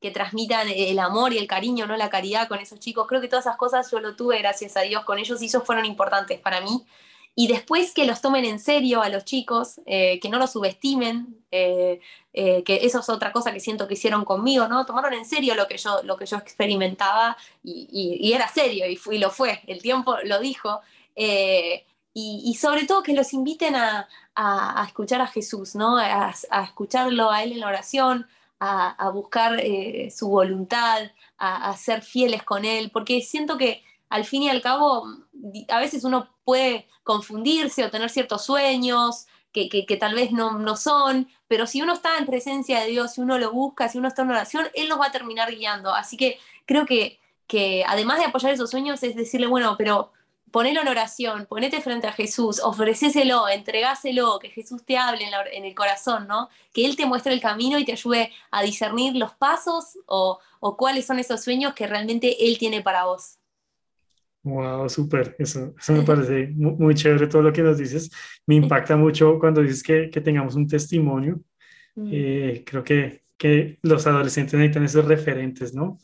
que 0.00 0.10
transmitan 0.12 0.68
el 0.68 0.98
amor 1.00 1.32
y 1.32 1.38
el 1.38 1.48
cariño, 1.48 1.86
¿no? 1.86 1.96
La 1.96 2.08
caridad 2.08 2.48
con 2.48 2.60
esos 2.60 2.78
chicos. 2.78 3.06
Creo 3.08 3.20
que 3.20 3.28
todas 3.28 3.46
esas 3.46 3.56
cosas 3.56 3.90
yo 3.90 4.00
lo 4.00 4.16
tuve, 4.16 4.38
gracias 4.38 4.76
a 4.76 4.82
Dios, 4.82 5.04
con 5.04 5.18
ellos 5.18 5.42
y 5.42 5.46
esos 5.46 5.64
fueron 5.64 5.84
importantes 5.84 6.40
para 6.40 6.60
mí 6.60 6.86
y 7.40 7.46
después 7.46 7.92
que 7.92 8.04
los 8.04 8.20
tomen 8.20 8.44
en 8.44 8.58
serio 8.58 9.00
a 9.00 9.08
los 9.08 9.24
chicos, 9.24 9.80
eh, 9.86 10.20
que 10.20 10.28
no 10.28 10.36
los 10.36 10.52
subestimen, 10.52 11.42
eh, 11.50 11.98
eh, 12.34 12.62
que 12.64 12.80
eso 12.82 13.00
es 13.00 13.08
otra 13.08 13.32
cosa 13.32 13.50
que 13.50 13.60
siento 13.60 13.88
que 13.88 13.94
hicieron 13.94 14.26
conmigo, 14.26 14.68
¿no? 14.68 14.84
Tomaron 14.84 15.14
en 15.14 15.24
serio 15.24 15.54
lo 15.54 15.66
que 15.66 15.78
yo, 15.78 16.02
lo 16.02 16.18
que 16.18 16.26
yo 16.26 16.36
experimentaba 16.36 17.38
y, 17.64 18.30
era 18.34 18.46
serio 18.46 18.84
y, 18.86 19.16
lo 19.16 19.30
fue, 19.30 19.62
el 19.66 19.80
tiempo 19.80 20.18
lo 20.22 20.38
dijo. 20.38 20.82
Y, 22.12 22.54
sobre 22.60 22.84
todo 22.84 23.02
que 23.02 23.14
los 23.14 23.32
inviten 23.32 23.74
a, 23.74 24.06
escuchar 24.86 25.22
a 25.22 25.26
Jesús, 25.26 25.74
¿no? 25.74 25.96
A, 25.96 26.34
escucharlo 26.62 27.30
a 27.30 27.42
Él 27.42 27.52
en 27.52 27.60
la 27.60 27.68
oración, 27.68 28.28
a, 28.58 29.08
buscar 29.14 29.58
su 30.14 30.28
voluntad, 30.28 31.10
a 31.38 31.74
ser 31.78 32.02
fieles 32.02 32.42
con 32.42 32.66
Él, 32.66 32.90
porque 32.90 33.22
siento 33.22 33.56
que 33.56 33.82
al 34.10 34.24
fin 34.24 34.42
y 34.42 34.50
al 34.50 34.60
cabo, 34.60 35.06
a 35.68 35.78
veces 35.78 36.04
uno 36.04 36.28
puede 36.44 36.88
confundirse 37.04 37.84
o 37.84 37.90
tener 37.90 38.10
ciertos 38.10 38.44
sueños 38.44 39.26
que, 39.52 39.96
tal 39.98 40.14
vez 40.14 40.32
no, 40.32 40.76
son, 40.76 41.28
pero 41.48 41.66
si 41.66 41.82
uno 41.82 41.94
está 41.94 42.18
en 42.18 42.26
presencia 42.26 42.80
de 42.80 42.88
Dios, 42.88 43.14
si 43.14 43.20
uno 43.20 43.38
lo 43.38 43.52
busca, 43.52 43.88
si 43.88 43.98
uno 43.98 44.08
está 44.08 44.22
en 44.22 44.30
oración, 44.30 44.68
Él 44.74 44.88
nos 44.88 45.00
va 45.00 45.06
a 45.06 45.12
terminar 45.12 45.50
guiando. 45.50 45.92
Así 45.94 46.16
que 46.16 46.38
creo 46.66 46.86
que, 46.86 47.18
que 47.46 47.84
además 47.86 48.18
de 48.18 48.26
apoyar 48.26 48.52
esos 48.52 48.70
sueños, 48.70 49.02
es 49.02 49.16
decirle, 49.16 49.46
bueno, 49.46 49.76
pero 49.76 50.12
ponelo 50.50 50.80
en 50.80 50.88
oración, 50.88 51.46
ponete 51.46 51.80
frente 51.80 52.06
a 52.06 52.12
Jesús, 52.12 52.60
ofrecéselo, 52.60 53.48
entregáselo, 53.48 54.38
que 54.38 54.50
Jesús 54.50 54.84
te 54.84 54.98
hable 54.98 55.28
en, 55.52 55.64
el 55.64 55.74
corazón, 55.74 56.26
¿no? 56.26 56.48
Que 56.72 56.84
Él 56.84 56.96
te 56.96 57.06
muestre 57.06 57.32
el 57.32 57.40
camino 57.40 57.78
y 57.78 57.84
te 57.84 57.92
ayude 57.92 58.32
a 58.50 58.62
discernir 58.62 59.16
los 59.16 59.32
pasos 59.32 59.98
o, 60.06 60.38
o 60.60 60.76
cuáles 60.76 61.06
son 61.06 61.18
esos 61.18 61.42
sueños 61.42 61.74
que 61.74 61.86
realmente 61.86 62.46
Él 62.46 62.58
tiene 62.58 62.82
para 62.82 63.04
vos. 63.04 63.39
Wow, 64.42 64.88
súper, 64.88 65.36
eso, 65.38 65.74
eso 65.78 65.92
me 65.92 66.02
parece 66.06 66.48
muy, 66.54 66.94
chévere 66.94 67.26
todo 67.26 67.42
lo 67.42 67.52
que 67.52 67.62
nos 67.62 67.78
dices. 67.78 68.10
Me 68.46 68.54
impacta 68.54 68.96
mucho 68.96 69.38
cuando 69.38 69.62
dices 69.62 69.82
que, 69.82 70.10
que 70.10 70.20
tengamos 70.20 70.54
un 70.54 70.66
testimonio. 70.66 71.40
Mm. 71.94 72.08
Eh, 72.12 72.64
creo 72.66 72.82
que, 72.82 73.22
que 73.36 73.78
los 73.82 74.06
adolescentes 74.06 74.54
necesitan 74.54 74.84
esos 74.84 75.04
referentes, 75.04 75.74
¿no? 75.74 75.98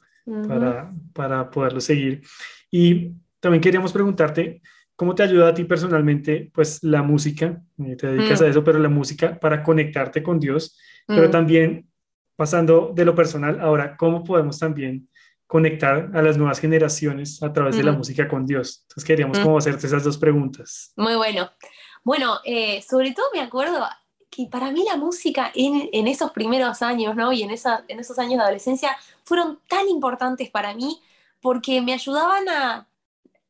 para, 0.48 0.92
para 1.12 1.50
poderlo 1.50 1.80
seguir. 1.80 2.22
Y 2.70 3.12
también 3.40 3.60
queríamos 3.60 3.92
preguntarte, 3.92 4.60
¿cómo 4.96 5.14
te 5.14 5.22
ayuda 5.22 5.48
a 5.48 5.54
ti 5.54 5.64
personalmente, 5.64 6.50
pues 6.52 6.82
la 6.82 7.02
música, 7.02 7.62
eh, 7.78 7.96
te 7.96 8.08
dedicas 8.08 8.40
a 8.42 8.46
mm. 8.46 8.50
eso, 8.50 8.64
pero 8.64 8.78
la 8.78 8.88
música 8.88 9.38
para 9.38 9.62
conectarte 9.62 10.22
con 10.22 10.40
Dios, 10.40 10.78
pero 11.06 11.28
mm. 11.28 11.30
también 11.30 11.88
pasando 12.34 12.92
de 12.94 13.04
lo 13.04 13.14
personal, 13.14 13.60
ahora, 13.60 13.96
¿cómo 13.96 14.22
podemos 14.24 14.58
también 14.58 15.08
conectar 15.46 16.10
a 16.14 16.22
las 16.22 16.36
nuevas 16.36 16.60
generaciones 16.60 17.42
a 17.42 17.52
través 17.52 17.76
de 17.76 17.84
la 17.84 17.92
música 17.92 18.28
con 18.28 18.46
Dios? 18.46 18.80
Entonces 18.82 19.04
queríamos 19.04 19.38
como 19.38 19.58
hacerte 19.58 19.86
esas 19.86 20.04
dos 20.04 20.18
preguntas. 20.18 20.92
Muy 20.96 21.16
bueno. 21.16 21.50
Bueno, 22.04 22.38
eh, 22.44 22.82
sobre 22.82 23.12
todo 23.12 23.26
me 23.34 23.40
acuerdo 23.40 23.84
que 24.30 24.46
para 24.46 24.70
mí 24.70 24.84
la 24.88 24.96
música 24.96 25.50
en, 25.54 25.88
en 25.92 26.06
esos 26.06 26.30
primeros 26.32 26.82
años, 26.82 27.16
¿no? 27.16 27.32
Y 27.32 27.42
en, 27.42 27.50
esa, 27.50 27.84
en 27.88 28.00
esos 28.00 28.18
años 28.18 28.38
de 28.38 28.42
adolescencia 28.42 28.96
fueron 29.24 29.60
tan 29.68 29.88
importantes 29.88 30.50
para 30.50 30.74
mí 30.74 31.00
porque 31.40 31.80
me 31.80 31.92
ayudaban 31.92 32.48
a, 32.48 32.88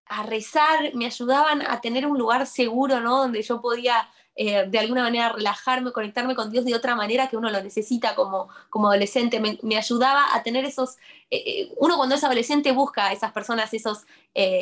a 0.07 0.23
rezar, 0.23 0.95
me 0.95 1.07
ayudaban 1.07 1.63
a 1.63 1.81
tener 1.81 2.07
un 2.07 2.19
lugar 2.19 2.47
seguro, 2.47 3.01
¿no? 3.01 3.19
Donde 3.19 3.43
yo 3.43 3.61
podía 3.61 4.09
eh, 4.39 4.67
de 4.69 4.79
alguna 4.79 5.03
manera 5.03 5.31
relajarme, 5.31 5.93
conectarme 5.93 6.35
con 6.35 6.51
Dios 6.51 6.67
de 6.67 6.75
otra 6.75 6.95
manera 6.95 7.27
que 7.29 7.39
uno 7.39 7.51
lo 7.51 7.63
necesita 7.63 8.15
como, 8.15 8.49
como 8.69 8.89
adolescente. 8.89 9.41
Me, 9.41 9.77
ayudaba 9.79 10.35
a 10.35 10.43
tener 10.43 10.67
esos, 10.67 10.97
eh, 11.31 11.43
eh, 11.47 11.73
uno 11.79 11.97
cuando 11.97 12.17
es 12.17 12.23
adolescente 12.23 12.73
busca 12.73 13.07
a 13.07 13.13
esas 13.13 13.33
personas, 13.33 13.73
esos 13.73 14.05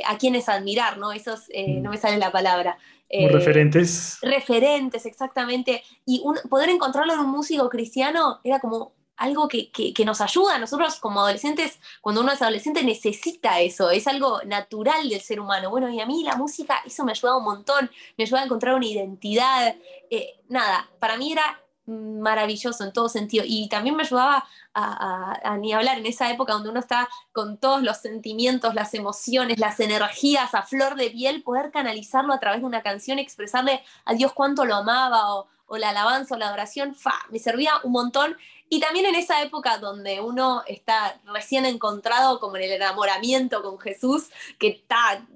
a 0.07 0.17
quienes 0.19 0.49
admirar, 0.49 0.99
¿no? 0.99 1.11
Esos, 1.11 1.49
no 1.81 1.91
me 1.91 1.97
sale 1.97 2.19
la 2.19 2.31
palabra. 2.31 2.79
referentes. 3.11 4.19
Referentes, 4.23 5.05
exactamente. 5.05 5.83
Y 6.07 6.23
poder 6.49 6.69
encontrarlo 6.69 7.13
en 7.15 7.19
un 7.19 7.31
músico 7.31 7.69
cristiano 7.69 8.39
era 8.45 8.61
como 8.61 8.93
algo 9.17 9.49
que, 9.49 9.95
nos 10.05 10.21
ayuda. 10.21 10.59
Nosotros 10.59 10.97
como 10.97 11.21
adolescentes, 11.21 11.79
cuando 12.01 12.21
uno 12.21 12.33
es 12.33 12.43
adolescente, 12.43 12.83
necesita 12.83 13.61
eso, 13.61 13.91
es 13.91 14.07
algo 14.07 14.43
natural 14.45 15.09
del 15.09 15.21
ser 15.21 15.41
humano. 15.41 15.71
Bueno, 15.71 15.89
y 15.89 16.01
a 16.01 16.07
mí 16.07 16.25
la 16.25 16.37
música, 16.37 16.83
eso 16.85 17.05
me 17.05 17.13
ayudaba 17.13 17.39
un 17.39 17.45
montón, 17.45 17.91
me 18.17 18.25
ayudaba 18.25 18.43
a 18.43 18.47
encontrar 18.47 18.75
una 18.75 18.87
identidad. 18.87 19.77
Eh, 20.11 20.41
nada, 20.49 20.89
para 20.99 21.17
mí 21.17 21.33
era 21.33 21.61
maravilloso 21.87 22.85
en 22.85 22.93
todo 22.93 23.09
sentido. 23.09 23.45
Y 23.47 23.69
también 23.69 23.97
me 23.97 24.03
ayudaba 24.03 24.45
a, 24.73 25.57
ni 25.59 25.73
hablar 25.73 25.99
en 25.99 26.07
esa 26.07 26.31
época 26.31 26.55
donde 26.55 26.71
uno 26.71 26.81
está 26.81 27.09
con 27.33 27.59
todos 27.59 27.83
los 27.83 27.99
sentimientos, 27.99 28.75
las 28.75 28.95
emociones, 28.95 29.59
las 29.59 29.79
energías 29.81 30.55
a 30.55 30.63
flor 30.63 30.97
de 30.97 31.11
piel, 31.11 31.43
poder 31.43 31.71
canalizarlo 31.71 32.33
a 32.33 32.41
través 32.41 32.61
de 32.61 32.67
una 32.67 32.83
canción, 32.83 33.19
expresarle 33.19 33.85
a 34.05 34.15
Dios 34.15 34.33
cuánto 34.33 34.65
lo 34.65 34.75
amaba 34.75 35.35
o, 35.35 35.49
o 35.67 35.77
la 35.77 35.91
alabanza 35.91 36.35
o 36.35 36.39
la 36.39 36.49
adoración, 36.49 36.95
fa, 36.95 37.15
me 37.31 37.39
servía 37.39 37.73
un 37.85 37.93
montón 37.93 38.37
y 38.69 38.81
también 38.81 39.07
en 39.07 39.15
esa 39.15 39.43
época 39.43 39.79
donde 39.79 40.21
uno 40.21 40.63
está 40.67 41.21
recién 41.27 41.67
encontrado 41.67 42.41
como 42.41 42.57
en 42.57 42.65
el 42.65 42.73
enamoramiento 42.73 43.63
con 43.63 43.79
Jesús, 43.79 44.31
que 44.59 44.69
está, 44.69 45.27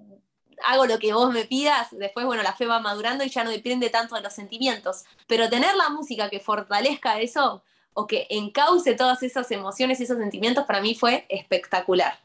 hago 0.64 0.86
lo 0.86 0.98
que 0.98 1.12
vos 1.12 1.32
me 1.32 1.44
pidas, 1.44 1.88
después, 1.92 2.26
bueno, 2.26 2.42
la 2.42 2.54
fe 2.54 2.66
va 2.66 2.80
madurando 2.80 3.24
y 3.24 3.28
ya 3.28 3.44
no 3.44 3.50
depende 3.50 3.90
tanto 3.90 4.14
de 4.14 4.22
los 4.22 4.32
sentimientos. 4.32 5.04
Pero 5.26 5.48
tener 5.48 5.74
la 5.76 5.90
música 5.90 6.30
que 6.30 6.40
fortalezca 6.40 7.20
eso 7.20 7.62
o 7.92 8.06
que 8.06 8.26
encauce 8.30 8.94
todas 8.94 9.22
esas 9.22 9.50
emociones 9.50 10.00
y 10.00 10.04
esos 10.04 10.18
sentimientos, 10.18 10.64
para 10.64 10.80
mí 10.80 10.94
fue 10.94 11.26
espectacular. 11.28 12.18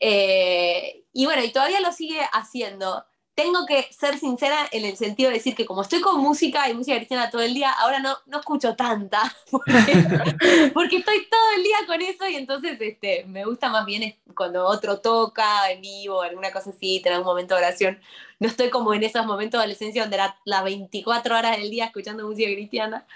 Eh, 0.00 1.04
y 1.12 1.24
bueno, 1.24 1.42
y 1.42 1.52
todavía 1.52 1.80
lo 1.80 1.92
sigue 1.92 2.20
haciendo 2.32 3.04
tengo 3.34 3.66
que 3.66 3.82
ser 3.90 4.18
sincera 4.18 4.56
en 4.70 4.84
el 4.84 4.96
sentido 4.96 5.28
de 5.30 5.36
decir 5.36 5.56
que 5.56 5.66
como 5.66 5.82
estoy 5.82 6.00
con 6.00 6.20
música 6.20 6.68
y 6.68 6.74
música 6.74 6.96
cristiana 6.96 7.30
todo 7.30 7.42
el 7.42 7.52
día, 7.52 7.72
ahora 7.72 7.98
no, 7.98 8.16
no 8.26 8.38
escucho 8.38 8.76
tanta, 8.76 9.34
porque, 9.50 10.96
estoy 10.96 11.26
todo 11.28 11.50
el 11.56 11.62
día 11.64 11.76
con 11.86 12.00
eso 12.00 12.28
y 12.28 12.36
entonces 12.36 12.80
este, 12.80 13.24
me 13.24 13.44
gusta 13.44 13.68
más 13.68 13.86
bien 13.86 14.14
cuando 14.36 14.64
otro 14.64 15.00
toca 15.00 15.70
en 15.70 15.80
vivo, 15.80 16.22
alguna 16.22 16.52
cosa 16.52 16.70
así, 16.70 17.00
tener 17.02 17.18
un 17.18 17.24
momento 17.24 17.54
de 17.54 17.62
oración. 17.62 18.00
No 18.38 18.48
estoy 18.48 18.70
como 18.70 18.94
en 18.94 19.02
esos 19.02 19.24
momentos 19.26 19.58
de 19.58 19.64
adolescencia 19.64 20.02
donde 20.02 20.16
era 20.16 20.36
las 20.44 20.62
24 20.64 21.36
horas 21.36 21.56
del 21.56 21.70
día 21.70 21.86
escuchando 21.86 22.26
música 22.26 22.50
cristiana, 22.52 23.06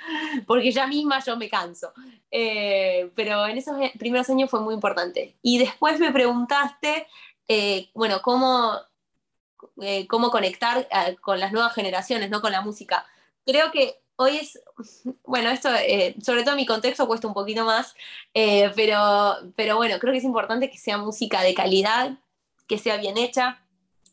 porque 0.46 0.72
ya 0.72 0.86
misma 0.86 1.22
yo 1.24 1.36
me 1.36 1.48
canso. 1.48 1.92
Eh, 2.30 3.10
pero 3.14 3.46
en 3.46 3.58
esos 3.58 3.76
primeros 3.98 4.28
años 4.30 4.50
fue 4.50 4.60
muy 4.60 4.74
importante. 4.74 5.36
Y 5.42 5.58
después 5.58 5.98
me 5.98 6.12
preguntaste, 6.12 7.06
eh, 7.48 7.90
bueno, 7.94 8.20
cómo 8.22 8.78
eh, 9.80 10.06
cómo 10.06 10.30
conectar 10.30 10.88
eh, 10.90 11.16
con 11.20 11.40
las 11.40 11.52
nuevas 11.52 11.74
generaciones, 11.74 12.30
no 12.30 12.40
con 12.40 12.52
la 12.52 12.60
música. 12.60 13.06
Creo 13.44 13.70
que 13.70 14.00
hoy 14.16 14.36
es, 14.36 14.60
bueno, 15.24 15.50
esto 15.50 15.70
eh, 15.74 16.16
sobre 16.22 16.42
todo 16.42 16.52
en 16.52 16.58
mi 16.58 16.66
contexto 16.66 17.06
cuesta 17.06 17.28
un 17.28 17.34
poquito 17.34 17.64
más, 17.64 17.94
pero, 18.32 19.36
pero 19.56 19.76
bueno, 19.76 19.98
creo 19.98 20.12
que 20.12 20.18
es 20.18 20.24
importante 20.24 20.70
que 20.70 20.78
sea 20.78 20.98
música 20.98 21.42
de 21.42 21.54
calidad, 21.54 22.18
que 22.66 22.78
sea 22.78 22.96
bien 22.96 23.16
hecha, 23.16 23.62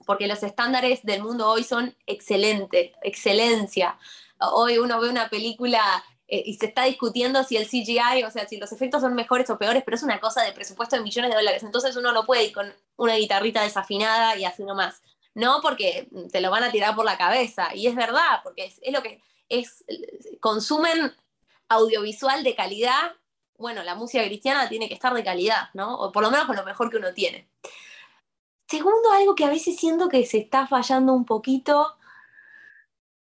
porque 0.06 0.28
los 0.28 0.44
estándares 0.44 1.04
del 1.04 1.24
mundo 1.24 1.50
hoy 1.50 1.64
son 1.64 1.96
excelente, 2.06 2.94
excelencia. 3.02 3.98
Hoy 4.40 4.78
uno 4.78 5.00
ve 5.00 5.10
una 5.10 5.30
película 5.30 5.82
y 6.28 6.54
se 6.56 6.68
está 6.68 6.84
discutiendo 6.84 7.44
si 7.44 7.58
el 7.58 7.68
CGI, 7.68 8.24
o 8.26 8.32
sea, 8.32 8.48
si 8.48 8.58
los 8.58 8.72
efectos 8.72 9.02
son 9.02 9.16
mejores 9.16 9.50
o 9.50 9.58
peores, 9.58 9.84
pero 9.84 9.96
es 9.96 10.04
una 10.04 10.20
cosa 10.20 10.44
de 10.44 10.52
presupuesto 10.52 10.96
de 10.96 11.02
millones 11.02 11.32
de 11.32 11.38
dólares. 11.38 11.64
Entonces 11.64 11.96
uno 11.96 12.12
no 12.12 12.26
puede 12.26 12.46
ir 12.46 12.54
con 12.54 12.72
una 12.98 13.16
guitarrita 13.16 13.64
desafinada 13.64 14.38
y 14.38 14.46
así 14.46 14.64
nomás 14.64 15.02
no 15.36 15.60
porque 15.62 16.10
te 16.32 16.42
lo 16.42 16.50
van 16.50 16.64
a 16.64 16.72
tirar 16.72 16.96
por 16.96 17.06
la 17.06 17.18
cabeza. 17.18 17.76
Y 17.76 17.88
es 17.88 17.96
verdad, 17.96 18.42
porque 18.44 18.66
es, 18.66 18.92
lo 18.92 19.04
que 19.04 19.22
es, 19.50 19.86
consumen 20.40 21.14
audiovisual 21.70 22.44
de 22.44 22.56
calidad. 22.56 23.14
Bueno, 23.58 23.84
la 23.84 23.96
música 23.96 24.26
cristiana 24.26 24.68
tiene 24.70 24.88
que 24.88 24.96
estar 24.96 25.14
de 25.14 25.24
calidad, 25.24 25.70
¿no? 25.74 25.96
O 25.98 26.12
por 26.12 26.24
lo 26.24 26.32
menos 26.32 26.48
con 26.48 26.56
lo 26.56 26.66
mejor 26.66 26.90
que 26.90 26.98
uno 26.98 27.14
tiene. 27.14 27.48
Segundo, 28.68 29.12
algo 29.12 29.36
que 29.36 29.46
a 29.46 29.50
veces 29.50 29.78
siento 29.78 30.10
que 30.10 30.26
se 30.26 30.40
está 30.40 30.68
fallando 30.68 31.14
un 31.14 31.26
poquito 31.26 31.96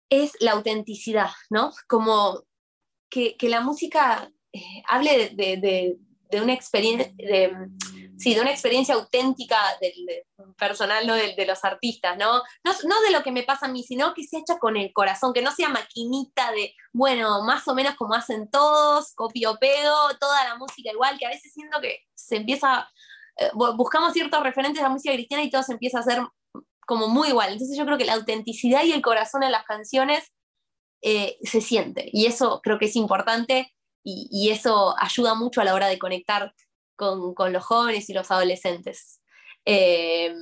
es 0.09 0.33
la 0.39 0.51
autenticidad, 0.51 1.31
¿no? 1.49 1.71
Como 1.87 2.43
que, 3.09 3.35
la 3.41 3.61
música 3.61 4.31
eh, 4.53 4.83
hable 4.87 5.29
de, 5.29 5.97
de, 6.29 6.41
una 6.41 6.53
experiencia, 6.53 7.13
sí, 8.17 8.33
de 8.33 8.41
una 8.41 8.51
experiencia 8.51 8.95
auténtica 8.95 9.57
del, 9.81 9.93
personal, 10.57 11.05
¿no? 11.05 11.13
De, 11.15 11.45
los 11.45 11.63
artistas, 11.63 12.17
¿no? 12.17 12.41
¿no? 12.63 13.01
de 13.01 13.11
lo 13.11 13.23
que 13.23 13.31
me 13.31 13.43
pasa 13.43 13.65
a 13.65 13.69
mí, 13.69 13.83
sino 13.83 14.13
que 14.13 14.23
sea 14.23 14.39
hecha 14.39 14.57
con 14.57 14.77
el 14.77 14.91
corazón, 14.93 15.33
que 15.33 15.41
no 15.41 15.51
sea 15.51 15.69
maquinita 15.69 16.51
de, 16.51 16.73
bueno, 16.93 17.43
más 17.43 17.67
o 17.67 17.75
menos 17.75 17.95
como 17.95 18.13
hacen 18.13 18.49
todos, 18.49 19.13
copio 19.15 19.57
pedo, 19.59 19.95
toda 20.19 20.43
la 20.43 20.55
música 20.55 20.91
igual, 20.91 21.17
que 21.17 21.25
a 21.25 21.29
veces 21.29 21.53
siento 21.53 21.79
que 21.81 21.99
se 22.13 22.37
empieza, 22.37 22.89
eh, 23.37 23.49
buscamos 23.53 24.13
ciertos 24.13 24.41
referentes 24.43 24.81
de 24.81 24.87
la 24.87 24.93
música 24.93 25.13
cristiana 25.13 25.43
y 25.43 25.49
todo 25.49 25.63
se 25.63 25.73
empieza 25.73 25.97
a 25.97 26.01
hacer 26.01 26.21
como 26.85 27.07
muy 27.07 27.29
igual. 27.29 27.53
Entonces 27.53 27.77
yo 27.77 27.85
creo 27.85 27.97
que 27.97 28.05
la 28.05 28.13
autenticidad 28.13 28.83
y 28.83 28.91
el 28.91 29.01
corazón 29.01 29.43
en 29.43 29.51
las 29.51 29.65
canciones 29.65 30.31
eh, 31.01 31.37
se 31.43 31.61
siente, 31.61 32.09
y 32.11 32.25
eso 32.25 32.61
creo 32.63 32.79
que 32.79 32.85
es 32.85 32.95
importante. 32.95 33.71
Y 34.07 34.51
eso 34.51 34.93
ayuda 34.99 35.33
mucho 35.33 35.61
a 35.61 35.63
la 35.63 35.73
hora 35.73 35.87
de 35.87 35.97
conectar 35.97 36.53
con, 36.95 37.53
los 37.53 37.65
jóvenes 37.65 38.09
y 38.09 38.13
los 38.13 38.31
adolescentes. 38.31 39.21
Eh, 39.65 40.33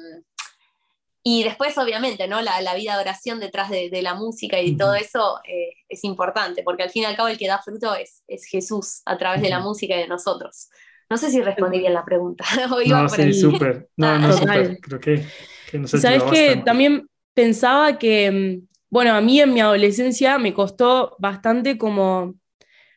y 1.26 1.44
después, 1.46 1.78
obviamente, 1.78 2.28
¿no? 2.28 2.42
La, 2.42 2.76
vida 2.76 2.96
de 2.96 3.02
oración 3.02 3.40
detrás 3.40 3.70
de, 3.70 4.02
la 4.02 4.14
música 4.14 4.60
y 4.60 4.76
todo 4.76 4.94
eso 4.94 5.40
eh, 5.48 5.74
es 5.88 6.04
importante, 6.04 6.64
porque 6.64 6.84
al 6.84 6.90
fin 6.90 7.04
y 7.04 7.06
al 7.06 7.16
cabo 7.16 7.30
el 7.30 7.38
que 7.38 7.48
da 7.48 7.62
fruto 7.62 7.96
es, 7.96 8.24
Jesús 8.50 9.02
a 9.06 9.18
través 9.18 9.42
de 9.42 9.50
la 9.50 9.60
música 9.60 9.96
y 9.96 10.00
de 10.00 10.08
nosotros. 10.08 10.70
No 11.10 11.18
sé 11.18 11.30
si 11.30 11.42
respondí 11.42 11.80
bien 11.80 11.94
la 11.94 12.04
pregunta. 12.04 12.44
no, 12.88 13.08
sí, 13.08 13.34
súper. 13.34 13.88
No, 13.96 14.08
ah, 14.08 14.18
no, 14.18 14.34
súper. 14.34 14.80
Creo 14.82 15.00
que, 15.00 15.26
que 15.72 15.80
nos 15.80 15.92
¿Sabes 15.92 16.24
que 16.24 16.58
También 16.58 17.08
pensaba 17.34 17.98
que, 17.98 18.30
mm, 18.30 18.68
bueno, 18.90 19.14
a 19.14 19.22
mí 19.22 19.40
en 19.40 19.54
mi 19.54 19.62
adolescencia 19.62 20.38
me 20.38 20.54
costó 20.54 21.16
bastante 21.20 21.78
como 21.78 22.36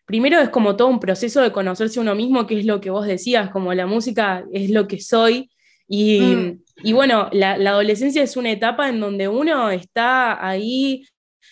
primero 0.06 0.40
es 0.40 0.48
como 0.48 0.76
todo 0.76 0.88
un 0.88 1.00
proceso 1.00 1.42
de 1.42 1.52
conocerse 1.52 2.00
uno 2.00 2.14
mismo, 2.14 2.46
que 2.46 2.58
es 2.60 2.64
lo 2.64 2.80
que 2.80 2.90
vos 2.90 3.06
decías, 3.06 3.50
como 3.50 3.74
la 3.74 3.86
música 3.86 4.44
es 4.52 4.70
lo 4.70 4.86
que 4.86 5.00
soy. 5.00 5.50
Y, 5.88 6.20
mm. 6.20 6.94
bueno, 6.94 7.28
la, 7.32 7.52
adolescencia 7.52 8.22
es 8.22 8.36
una 8.36 8.50
etapa 8.50 8.88
en 8.88 9.00
donde 9.00 9.28
uno 9.28 9.70
está 9.70 10.46
ahí, 10.46 11.04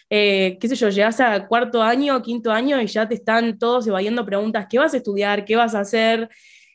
eh, 0.09 0.57
qué 0.61 0.69
sé 0.69 0.77
yo, 0.77 0.89
llegas 0.89 1.21
a 1.21 1.47
cuarto 1.47 1.83
año, 1.83 2.23
quinto 2.23 2.53
año 2.53 2.81
y 2.81 2.87
ya 2.87 3.09
te 3.09 3.17
están 3.17 3.59
todos 3.59 3.87
evadiendo 3.87 4.25
preguntas, 4.25 4.67
¿qué 4.71 4.79
vas 4.79 4.95
a 4.95 4.99
estudiar? 4.99 5.45
¿Qué 5.45 5.57
vas 5.57 5.75
a 5.75 5.81
hacer? 5.81 6.29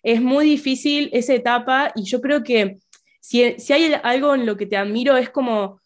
Es 0.04 0.22
muy 0.22 0.46
difícil 0.46 1.10
esa 1.14 1.34
etapa 1.34 1.92
y 1.96 2.04
yo 2.04 2.22
creo 2.22 2.44
que 2.44 2.78
si, 3.22 3.58
si 3.58 3.74
hay 3.74 3.94
algo 4.04 4.36
en 4.36 4.46
lo 4.46 4.58
que 4.58 4.66
te 4.66 4.78
admiro 4.78 5.16
es 5.16 5.30
como, 5.30 5.82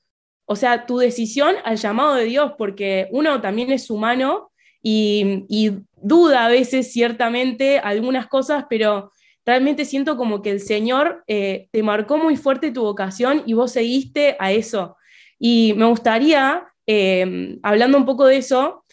o 0.46 0.56
sea, 0.56 0.86
tu 0.86 0.98
decisión 0.98 1.56
al 1.64 1.78
llamado 1.78 2.16
de 2.16 2.26
Dios, 2.26 2.54
porque 2.58 3.08
uno 3.12 3.42
también 3.42 3.72
es 3.72 3.90
humano 3.90 4.52
y, 4.84 5.72
duda 6.06 6.46
a 6.46 6.50
veces 6.50 6.92
ciertamente 6.92 7.80
algunas 7.80 8.28
cosas, 8.28 8.66
pero 8.70 9.14
realmente 9.46 9.86
siento 9.86 10.18
como 10.18 10.42
que 10.42 10.52
el 10.52 10.60
Señor 10.60 11.24
eh, 11.28 11.70
te 11.72 11.82
marcó 11.82 12.18
muy 12.18 12.36
fuerte 12.36 12.72
tu 12.72 12.82
vocación 12.82 13.44
y 13.46 13.54
vos 13.54 13.72
seguiste 13.72 14.36
a 14.38 14.52
eso. 14.52 14.98
Y 15.40 15.74
me 15.78 15.86
gustaría, 15.86 16.66
eh, 16.86 17.58
hablando 17.64 17.98
un 17.98 18.06
poco 18.06 18.26
de 18.26 18.36
eso, 18.36 18.84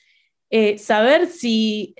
eh, 0.50 0.78
saber 0.78 1.26
si 1.26 1.96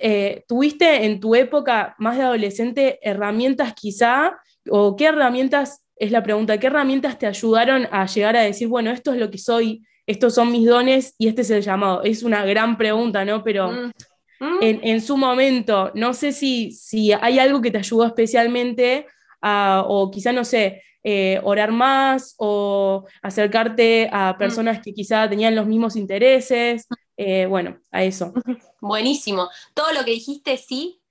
tuviste 0.47 1.05
en 1.05 1.19
tu 1.19 1.35
época 1.35 1.93
más 1.99 2.15
de 2.15 2.23
adolescente 2.23 2.99
herramientas 3.01 3.73
quizá, 3.73 4.37
o 4.69 4.95
qué 4.95 5.07
herramientas, 5.07 5.83
es 5.97 6.11
la 6.11 6.23
pregunta, 6.23 6.57
qué 6.57 6.67
herramientas 6.67 7.19
te 7.19 7.27
ayudaron 7.27 7.85
a 7.91 8.05
llegar 8.05 8.37
a 8.37 8.41
decir, 8.41 8.69
bueno, 8.69 8.91
esto 8.91 9.11
es 9.11 9.19
lo 9.19 9.29
que 9.29 9.37
soy, 9.37 9.83
estos 10.11 10.35
son 10.35 10.51
mis 10.51 10.67
dones 10.67 11.15
y 11.17 11.27
este 11.27 11.41
es 11.41 11.49
el 11.49 11.61
llamado. 11.61 12.03
Es 12.03 12.23
una 12.23 12.45
gran 12.45 12.77
pregunta, 12.77 13.25
¿no? 13.25 13.43
Pero 13.43 13.71
mm. 13.71 13.91
Mm. 14.39 14.57
en, 14.61 15.01
su 15.01 15.17
momento, 15.17 15.91
no 15.95 16.13
sé 16.13 16.31
si, 16.31 16.71
si 16.71 17.11
hay 17.13 17.39
algo 17.39 17.61
que 17.61 17.71
te 17.71 17.77
ayudó 17.77 18.05
especialmente 18.05 19.05
o 19.41 20.11
quizá, 20.11 20.31
no 20.31 20.45
sé, 20.45 20.83
eh, 21.03 21.39
orar 21.43 21.71
más 21.71 22.35
o 22.37 23.05
acercarte 23.23 24.07
a 24.11 24.33
mm. 24.33 24.37
personas 24.37 24.81
que 24.81 24.93
quizá 24.93 25.27
tenían 25.29 25.55
los 25.55 25.65
mismos 25.65 25.95
intereses. 25.95 26.87
Eh, 27.17 27.45
bueno, 27.47 27.79
a 27.91 28.03
eso. 28.03 28.33
Buenísimo. 28.81 29.49
Todo 29.73 29.93
lo 29.93 30.03
que 30.03 30.11
dijiste, 30.11 30.57
sí. 30.57 31.01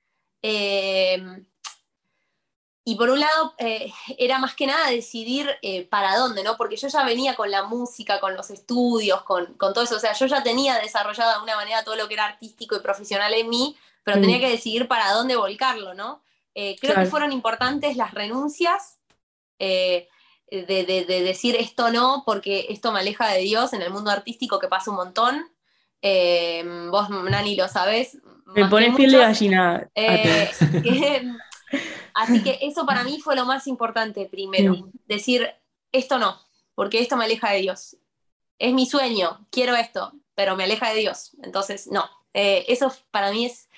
Eh, 0.43 1.23
y 2.83 2.95
por 2.97 3.11
un 3.11 3.21
lado, 3.21 3.55
eh, 3.59 3.93
era 4.17 4.39
más 4.39 4.55
que 4.55 4.67
nada 4.67 4.91
decidir 4.91 5.51
eh, 5.61 5.87
para 5.87 6.17
dónde, 6.17 6.43
¿no? 6.43 6.57
Porque 6.57 6.77
yo 6.77 6.89
ya 6.89 7.05
venía 7.05 7.35
con 7.35 7.51
la 7.51 7.65
música, 7.65 8.21
con 8.21 8.35
los 8.35 8.51
estudios, 8.51 9.23
con, 9.23 9.57
todo 9.59 9.83
eso. 9.83 9.97
O 9.97 10.01
sea, 10.01 10.15
yo 10.15 10.27
ya 10.27 10.43
tenía 10.43 10.79
desarrollado 10.79 11.29
de 11.29 11.35
alguna 11.35 11.57
manera 11.57 11.85
todo 11.85 11.97
lo 11.97 12.09
que 12.09 12.15
era 12.15 12.25
artístico 12.25 12.77
y 12.77 12.81
profesional 12.81 13.35
en 13.35 13.51
mí, 13.51 13.77
pero 14.03 14.19
tenía 14.21 14.39
mm. 14.39 14.41
que 14.41 14.51
decidir 14.51 14.89
para 14.89 15.13
dónde 15.13 15.37
volcarlo, 15.37 15.93
¿no? 15.93 16.23
Eh, 16.55 16.77
creo 16.81 16.95
que 16.95 17.07
fueron 17.07 17.33
importantes 17.33 17.97
las 17.97 18.13
renuncias, 18.13 18.99
de, 19.59 20.09
decir 20.49 21.55
esto 21.57 21.93
no, 21.93 22.23
porque 22.25 22.67
esto 22.71 22.93
me 22.93 23.01
aleja 23.01 23.29
de 23.29 23.41
Dios 23.41 23.75
en 23.75 23.83
el 23.83 23.91
mundo 23.91 24.11
artístico 24.11 24.59
que 24.59 24.69
pasa 24.69 24.91
un 24.91 24.97
montón. 24.97 25.47
vos, 26.91 27.11
Nani, 27.11 27.57
lo 27.57 27.69
sabés. 27.69 28.17
Me 28.47 28.67
pones 28.69 28.97
piel 28.97 29.13
de 29.13 29.19
gallina. 29.19 29.89
Así 32.15 32.43
que 32.43 32.59
eso 32.63 32.87
para 32.87 33.05
mí 33.05 33.21
fue 33.21 33.37
lo 33.37 33.45
más 33.45 33.67
importante 33.67 34.27
primero, 34.27 34.91
decir, 35.07 35.49
esto 35.93 36.19
no, 36.19 36.41
porque 36.75 37.01
esto 37.01 37.17
me 37.17 37.25
aleja 37.25 37.51
de 37.51 37.61
Dios. 37.61 37.97
Es 38.59 38.75
mi 38.75 38.87
sueño, 38.87 39.47
quiero 39.51 39.75
esto, 39.75 40.13
pero 40.35 40.57
me 40.57 40.65
aleja 40.65 40.91
de 40.91 41.01
Dios. 41.01 41.33
Entonces, 41.43 41.87
no. 41.87 42.09
Eh, 42.35 42.65
eso 42.69 42.93
para 43.11 43.33
mí 43.33 43.47
es 43.47 43.69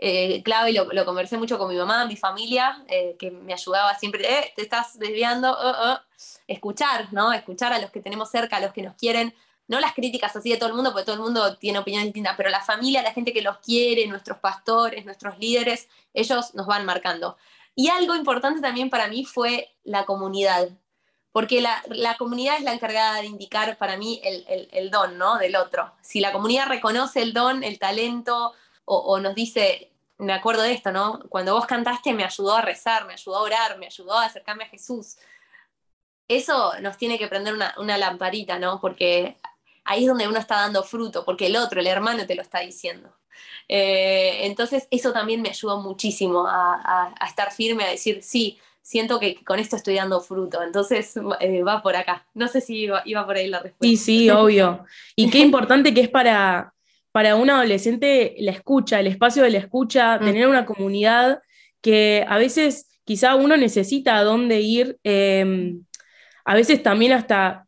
eh, 0.00 0.42
clave 0.44 0.70
y 0.70 0.74
lo, 0.74 1.04
conversé 1.04 1.36
mucho 1.36 1.58
con 1.58 1.68
mi 1.68 1.76
mamá, 1.76 2.06
mi 2.06 2.16
familia, 2.16 2.84
eh, 2.88 3.16
que 3.18 3.32
me 3.32 3.52
ayudaba 3.52 3.98
siempre, 3.98 4.52
te 4.54 4.62
estás 4.62 4.98
desviando, 4.98 5.50
uh, 5.50 5.92
uh". 5.92 5.98
escuchar, 6.46 7.12
¿no? 7.12 7.32
Escuchar 7.32 7.72
a 7.72 7.80
los 7.80 7.90
que 7.90 8.00
tenemos 8.00 8.30
cerca, 8.30 8.56
a 8.56 8.60
los 8.60 8.72
que 8.72 8.82
nos 8.82 8.94
quieren, 8.94 9.34
no 9.68 9.80
las 9.80 9.92
críticas 9.92 10.34
así 10.34 10.50
de 10.50 10.56
todo 10.56 10.70
el 10.70 10.74
mundo, 10.74 10.92
porque 10.92 11.04
todo 11.04 11.16
el 11.16 11.22
mundo 11.22 11.56
tiene 11.58 11.78
opiniones 11.78 12.06
distintas, 12.06 12.36
pero 12.36 12.48
la 12.48 12.62
familia, 12.62 13.02
la 13.02 13.12
gente 13.12 13.34
que 13.34 13.42
los 13.42 13.58
quiere, 13.58 14.06
nuestros 14.06 14.38
pastores, 14.38 15.04
nuestros 15.04 15.38
líderes, 15.38 15.88
ellos 16.14 16.54
nos 16.54 16.66
van 16.66 16.86
marcando. 16.86 17.36
Y 17.74 17.88
algo 17.90 18.16
importante 18.16 18.60
también 18.60 18.90
para 18.90 19.08
mí 19.08 19.24
fue 19.24 19.76
la 19.84 20.04
comunidad, 20.06 20.70
porque 21.32 21.60
la, 21.60 22.16
comunidad 22.18 22.56
es 22.56 22.64
la 22.64 22.72
encargada 22.72 23.20
de 23.20 23.26
indicar 23.26 23.76
para 23.76 23.96
mí 23.96 24.20
el, 24.24 24.90
don 24.90 25.18
¿no? 25.18 25.36
del 25.38 25.54
otro. 25.54 25.92
Si 26.00 26.20
la 26.20 26.32
comunidad 26.32 26.66
reconoce 26.66 27.22
el 27.22 27.34
don, 27.34 27.62
el 27.62 27.78
talento, 27.78 28.54
o, 28.86 29.20
nos 29.20 29.34
dice, 29.34 29.92
me 30.16 30.32
acuerdo 30.32 30.62
de 30.62 30.72
esto, 30.72 30.90
¿no? 30.90 31.20
Cuando 31.28 31.54
vos 31.54 31.66
cantaste 31.66 32.14
me 32.14 32.24
ayudó 32.24 32.56
a 32.56 32.62
rezar, 32.62 33.06
me 33.06 33.12
ayudó 33.12 33.36
a 33.36 33.42
orar, 33.42 33.78
me 33.78 33.86
ayudó 33.86 34.14
a 34.14 34.24
acercarme 34.24 34.64
a 34.64 34.68
Jesús. 34.68 35.18
Eso 36.26 36.72
nos 36.80 36.96
tiene 36.96 37.18
que 37.18 37.28
prender 37.28 37.52
una, 37.52 37.74
una 37.78 37.98
lamparita, 37.98 38.58
¿no? 38.58 38.80
Porque 38.80 39.36
ahí 39.88 40.02
es 40.02 40.08
donde 40.08 40.28
uno 40.28 40.38
está 40.38 40.56
dando 40.56 40.84
fruto, 40.84 41.24
porque 41.24 41.46
el 41.46 41.56
otro, 41.56 41.80
el 41.80 41.86
hermano, 41.86 42.26
te 42.26 42.34
lo 42.34 42.42
está 42.42 42.60
diciendo. 42.60 43.10
Eh, 43.68 44.46
entonces, 44.46 44.86
eso 44.90 45.12
también 45.12 45.40
me 45.42 45.48
ayudó 45.48 45.80
muchísimo 45.80 46.46
a, 46.46 47.14
estar 47.26 47.52
firme, 47.52 47.84
a 47.84 47.90
decir, 47.90 48.20
sí, 48.22 48.58
siento 48.82 49.18
que 49.18 49.42
con 49.44 49.58
esto 49.58 49.76
estoy 49.76 49.94
dando 49.94 50.20
fruto. 50.20 50.62
Entonces, 50.62 51.14
eh, 51.40 51.62
va 51.62 51.82
por 51.82 51.96
acá. 51.96 52.26
No 52.34 52.48
sé 52.48 52.60
si 52.60 52.90
iba, 53.04 53.26
por 53.26 53.36
ahí 53.36 53.48
la 53.48 53.60
respuesta. 53.60 53.86
Sí, 53.86 53.96
sí, 53.96 54.30
obvio. 54.30 54.84
Y 55.16 55.30
qué 55.30 55.38
importante 55.38 55.94
que 55.94 56.02
es 56.02 56.08
para, 56.10 56.74
para 57.10 57.36
un 57.36 57.48
adolescente 57.50 58.36
la 58.38 58.52
escucha, 58.52 59.00
el 59.00 59.06
espacio 59.06 59.42
de 59.42 59.50
la 59.50 59.58
escucha, 59.58 60.18
mm. 60.18 60.24
tener 60.24 60.48
una 60.48 60.66
comunidad 60.66 61.40
que 61.80 62.26
a 62.28 62.36
veces 62.36 63.00
quizá 63.04 63.36
uno 63.36 63.56
necesita 63.56 64.18
a 64.18 64.24
dónde 64.24 64.60
ir. 64.60 64.98
Em, 65.02 65.84
a 66.44 66.54
veces 66.54 66.82
también 66.82 67.12
hasta 67.12 67.67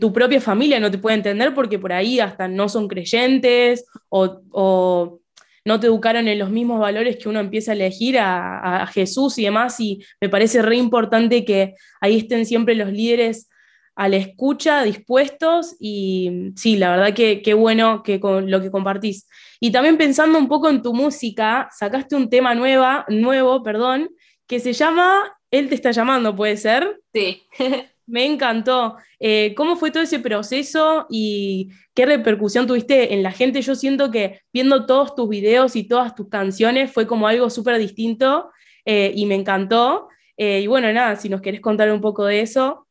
tu 0.00 0.12
propia 0.12 0.40
familia 0.40 0.80
no 0.80 0.90
te 0.90 0.98
puede 0.98 1.16
entender 1.16 1.54
porque 1.54 1.78
por 1.78 1.92
ahí 1.92 2.18
hasta 2.20 2.48
no 2.48 2.68
son 2.68 2.88
creyentes 2.88 3.86
o, 4.08 5.20
no 5.66 5.80
te 5.80 5.86
educaron 5.86 6.28
en 6.28 6.38
los 6.38 6.50
mismos 6.50 6.78
valores 6.78 7.16
que 7.16 7.26
uno 7.26 7.40
empieza 7.40 7.72
a 7.72 7.74
elegir 7.74 8.18
a, 8.18 8.86
Jesús 8.92 9.38
y 9.38 9.44
demás. 9.44 9.80
Y 9.80 10.04
me 10.20 10.28
parece 10.28 10.60
re 10.60 10.76
importante 10.76 11.42
que 11.42 11.74
ahí 12.02 12.18
estén 12.18 12.44
siempre 12.44 12.74
los 12.74 12.92
líderes 12.92 13.48
a 13.96 14.10
la 14.10 14.16
escucha, 14.16 14.82
dispuestos. 14.82 15.74
Y 15.80 16.52
sí, 16.54 16.76
la 16.76 16.90
verdad 16.90 17.14
que 17.14 17.40
qué 17.40 17.54
bueno 17.54 18.02
que 18.02 18.20
con 18.20 18.50
lo 18.50 18.60
que 18.60 18.70
compartís. 18.70 19.26
Y 19.58 19.72
también 19.72 19.96
pensando 19.96 20.38
un 20.38 20.48
poco 20.48 20.68
en 20.68 20.82
tu 20.82 20.92
música, 20.92 21.70
sacaste 21.74 22.14
un 22.14 22.28
tema 22.28 22.54
nueva, 22.54 23.06
nuevo, 23.08 23.62
perdón, 23.62 24.10
que 24.46 24.60
se 24.60 24.74
llama 24.74 25.34
Él 25.50 25.70
te 25.70 25.76
está 25.76 25.92
llamando, 25.92 26.36
¿puede 26.36 26.58
ser? 26.58 27.00
Sí. 27.10 27.42
Me 28.06 28.26
encantó. 28.26 28.96
Eh, 29.18 29.54
¿Cómo 29.56 29.76
fue 29.76 29.90
todo 29.90 30.02
ese 30.02 30.18
proceso 30.18 31.06
y 31.08 31.70
qué 31.94 32.04
repercusión 32.04 32.66
tuviste 32.66 33.14
en 33.14 33.22
la 33.22 33.32
gente? 33.32 33.62
Yo 33.62 33.74
siento 33.74 34.10
que 34.10 34.42
viendo 34.52 34.84
todos 34.84 35.14
tus 35.14 35.28
videos 35.28 35.74
y 35.76 35.84
todas 35.84 36.14
tus 36.14 36.28
canciones 36.28 36.92
fue 36.92 37.06
como 37.06 37.26
algo 37.26 37.48
súper 37.48 37.78
distinto 37.78 38.50
eh, 38.84 39.12
y 39.14 39.24
me 39.24 39.36
encantó. 39.36 40.08
Eh, 40.36 40.60
y 40.60 40.66
bueno, 40.66 40.92
nada, 40.92 41.16
si 41.16 41.28
nos 41.28 41.40
querés 41.40 41.62
contar 41.62 41.90
un 41.90 42.00
poco 42.00 42.24
de 42.26 42.40
eso. 42.40 42.86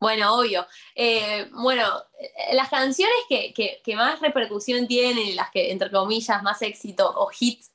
Bueno, 0.00 0.38
obvio. 0.38 0.66
bueno, 1.52 1.84
las 2.52 2.68
canciones 2.68 3.16
que, 3.28 3.54
que, 3.82 3.96
más 3.96 4.20
repercusión 4.20 4.86
tienen, 4.86 5.34
las 5.34 5.50
que, 5.50 5.70
entre 5.70 5.90
comillas, 5.90 6.42
más 6.42 6.60
éxito 6.60 7.10
o 7.16 7.30
hits, 7.38 7.72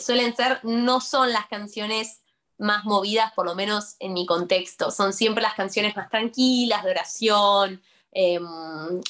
suelen 0.00 0.36
ser, 0.36 0.60
no 0.64 1.00
son 1.00 1.32
las 1.32 1.46
canciones 1.46 2.21
más 2.62 2.84
movidas, 2.84 3.32
por 3.32 3.44
lo 3.44 3.54
menos 3.54 3.96
en 3.98 4.12
mi 4.14 4.24
contexto. 4.24 4.90
Son 4.90 5.12
siempre 5.12 5.42
las 5.42 5.54
canciones 5.54 5.96
más 5.96 6.08
tranquilas, 6.08 6.84
de 6.84 6.90
oración, 6.90 7.82
em, 8.12 8.46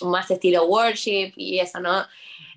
más 0.03 0.31
estilo 0.31 0.65
worship 0.67 1.33
y 1.37 1.59
eso, 1.61 1.81
¿no? 1.81 2.07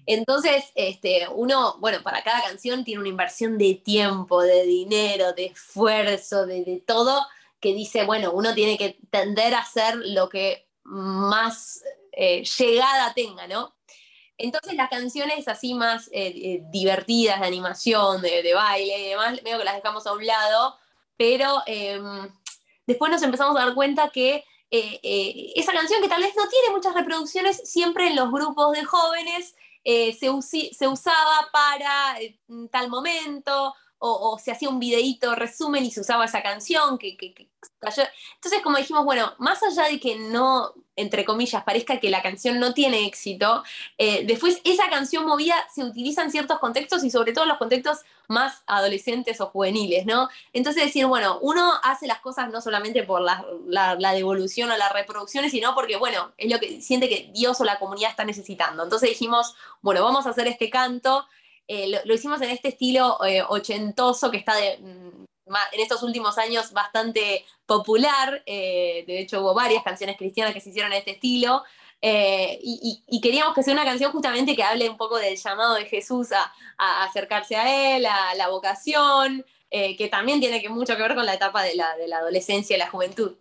Entonces, 0.06 0.66
este, 0.76 1.28
uno, 1.30 1.78
bueno, 1.80 2.02
para 2.04 2.24
cada 2.24 2.44
canción 2.44 2.84
tiene 2.84 3.02
una 3.02 3.10
inversión 3.10 3.58
de 3.58 3.74
tiempo, 3.76 4.42
de 4.42 4.64
dinero, 4.64 5.34
de 5.34 5.48
esfuerzo, 5.48 6.46
de, 6.46 6.84
todo, 6.86 7.26
que 7.60 7.74
dice, 7.74 8.06
bueno, 8.06 8.32
uno 8.32 8.54
tiene 8.54 8.78
que 8.78 9.00
tender 9.10 9.56
a 9.56 9.60
hacer 9.60 9.96
lo 9.98 10.30
que 10.30 10.68
más 10.84 11.84
eh, 12.12 12.44
llegada 12.44 13.14
tenga, 13.16 13.48
¿no? 13.48 13.74
Entonces 14.38 14.76
las 14.76 14.90
canciones 14.90 15.48
así 15.48 15.74
más 15.74 16.08
eh, 16.10 16.28
eh, 16.36 16.64
divertidas, 16.70 17.40
de 17.40 17.48
animación, 17.48 18.22
de, 18.22 18.44
de, 18.44 18.54
baile 18.54 19.00
y 19.00 19.10
demás, 19.10 19.42
medio 19.44 19.58
que 19.58 19.64
las 19.64 19.76
dejamos 19.76 20.06
a 20.06 20.14
un 20.14 20.26
lado 20.26 20.78
pero 21.18 21.62
em, 21.66 22.30
después 22.86 23.12
nos 23.12 23.24
empezamos 23.24 23.56
a 23.56 23.66
dar 23.66 23.76
cuenta 23.76 24.10
que 24.10 24.44
eh, 24.72 25.00
eh, 25.04 25.54
esa 25.56 25.72
canción 25.72 26.02
que 26.02 26.10
tal 26.10 26.22
vez 26.22 26.34
no 26.36 26.48
tiene 26.50 26.76
muchas 26.76 26.94
reproducciones, 26.94 27.70
siempre 27.70 28.08
en 28.08 28.16
los 28.16 28.32
grupos 28.32 28.74
de 28.74 28.84
jóvenes 28.84 29.56
eh, 29.84 30.14
se, 30.14 30.30
usaba 30.88 31.50
para 31.54 32.18
tal 32.72 32.90
momento 32.90 33.74
o, 34.00 34.38
se 34.38 34.52
hacía 34.52 34.70
un 34.70 34.80
videíto 34.80 35.36
resumen 35.36 35.84
y 35.86 35.92
se 35.92 36.02
usaba 36.02 36.26
esa 36.26 36.44
canción 36.44 36.98
que, 36.98 37.18
Entonces, 37.82 38.62
como 38.64 38.78
dijimos, 38.78 39.06
bueno, 39.06 39.34
más 39.40 39.64
allá 39.64 39.86
de 39.86 40.00
que 40.00 40.16
no, 40.16 40.74
entre 40.96 41.26
comillas, 41.26 41.64
parezca 41.64 42.00
que 42.00 42.10
la 42.10 42.22
canción 42.22 42.60
no 42.60 42.74
tiene 42.74 43.06
éxito, 43.06 43.64
eh, 43.98 44.26
después 44.26 44.62
esa 44.64 44.90
canción 44.90 45.26
movida 45.26 45.56
se 45.74 45.84
utiliza 45.84 46.24
en 46.24 46.32
ciertos 46.32 46.60
contextos 46.60 47.04
y 47.04 47.10
sobre 47.10 47.34
todo 47.34 47.46
en 47.46 47.50
los 47.50 47.58
contextos 47.58 48.00
más 48.28 48.64
adolescentes 48.68 49.40
o 49.42 49.48
juveniles, 49.48 50.06
¿no? 50.06 50.30
Entonces 50.54 50.84
decir, 50.84 51.06
bueno, 51.06 51.40
uno 51.42 51.74
hace 51.84 52.08
las 52.08 52.20
cosas 52.20 52.52
no 52.52 52.62
solamente 52.62 53.04
por 53.04 53.22
la, 53.22 53.96
devolución 54.14 54.72
o 54.72 54.78
las 54.78 54.92
reproducciones, 54.92 55.52
sino 55.52 55.74
porque, 55.74 55.96
bueno, 55.96 56.34
es 56.38 56.52
lo 56.52 56.60
que 56.60 56.82
siente 56.82 57.10
que 57.10 57.32
Dios 57.34 57.60
o 57.62 57.66
la 57.66 57.80
comunidad 57.80 58.12
está 58.12 58.26
necesitando. 58.26 58.84
Entonces 58.84 59.10
dijimos, 59.10 59.56
bueno, 59.82 60.04
vamos 60.04 60.26
a 60.26 60.30
hacer 60.30 60.48
este 60.48 60.70
canto 60.70 61.28
eh, 61.68 62.02
lo, 62.06 62.14
hicimos 62.14 62.42
en 62.42 62.52
este 62.52 62.70
estilo 62.70 63.24
eh, 63.26 63.42
ochentoso 63.48 64.30
que 64.30 64.38
está 64.38 64.54
mm, 64.54 65.26
en 65.72 65.80
estos 65.80 66.04
últimos 66.04 66.38
años 66.38 66.72
bastante 66.72 67.46
popular. 67.66 68.44
Eh, 68.46 69.04
de 69.08 69.20
hecho, 69.20 69.42
hubo 69.42 69.54
varias 69.54 69.84
canciones 69.84 70.18
cristianas 70.18 70.54
que 70.54 70.62
se 70.62 70.70
hicieron 70.70 70.92
en 70.92 71.00
este 71.00 71.12
estilo. 71.12 71.64
Y, 72.02 73.20
queríamos 73.22 73.56
que 73.56 73.64
sea 73.64 73.74
una 73.74 73.84
canción 73.84 74.12
justamente 74.12 74.56
que 74.56 74.64
hable 74.64 74.90
un 74.90 74.98
poco 74.98 75.18
del 75.18 75.38
llamado 75.38 75.76
de 75.76 75.86
Jesús 75.86 76.30
a, 76.32 77.04
acercarse 77.04 77.56
a 77.56 77.98
Él, 77.98 78.06
a 78.06 78.36
la 78.36 78.50
vocación. 78.50 79.46
que 79.72 80.08
también 80.12 80.40
tiene 80.40 80.62
que, 80.62 80.70
mucho 80.70 80.96
que 80.96 81.02
ver 81.02 81.16
con 81.16 81.26
la 81.26 81.34
etapa 81.34 81.64
de 81.64 81.76
la, 81.76 82.18
adolescencia 82.18 82.76
y 82.76 82.80
la 82.80 82.90
juventud. 82.90 83.38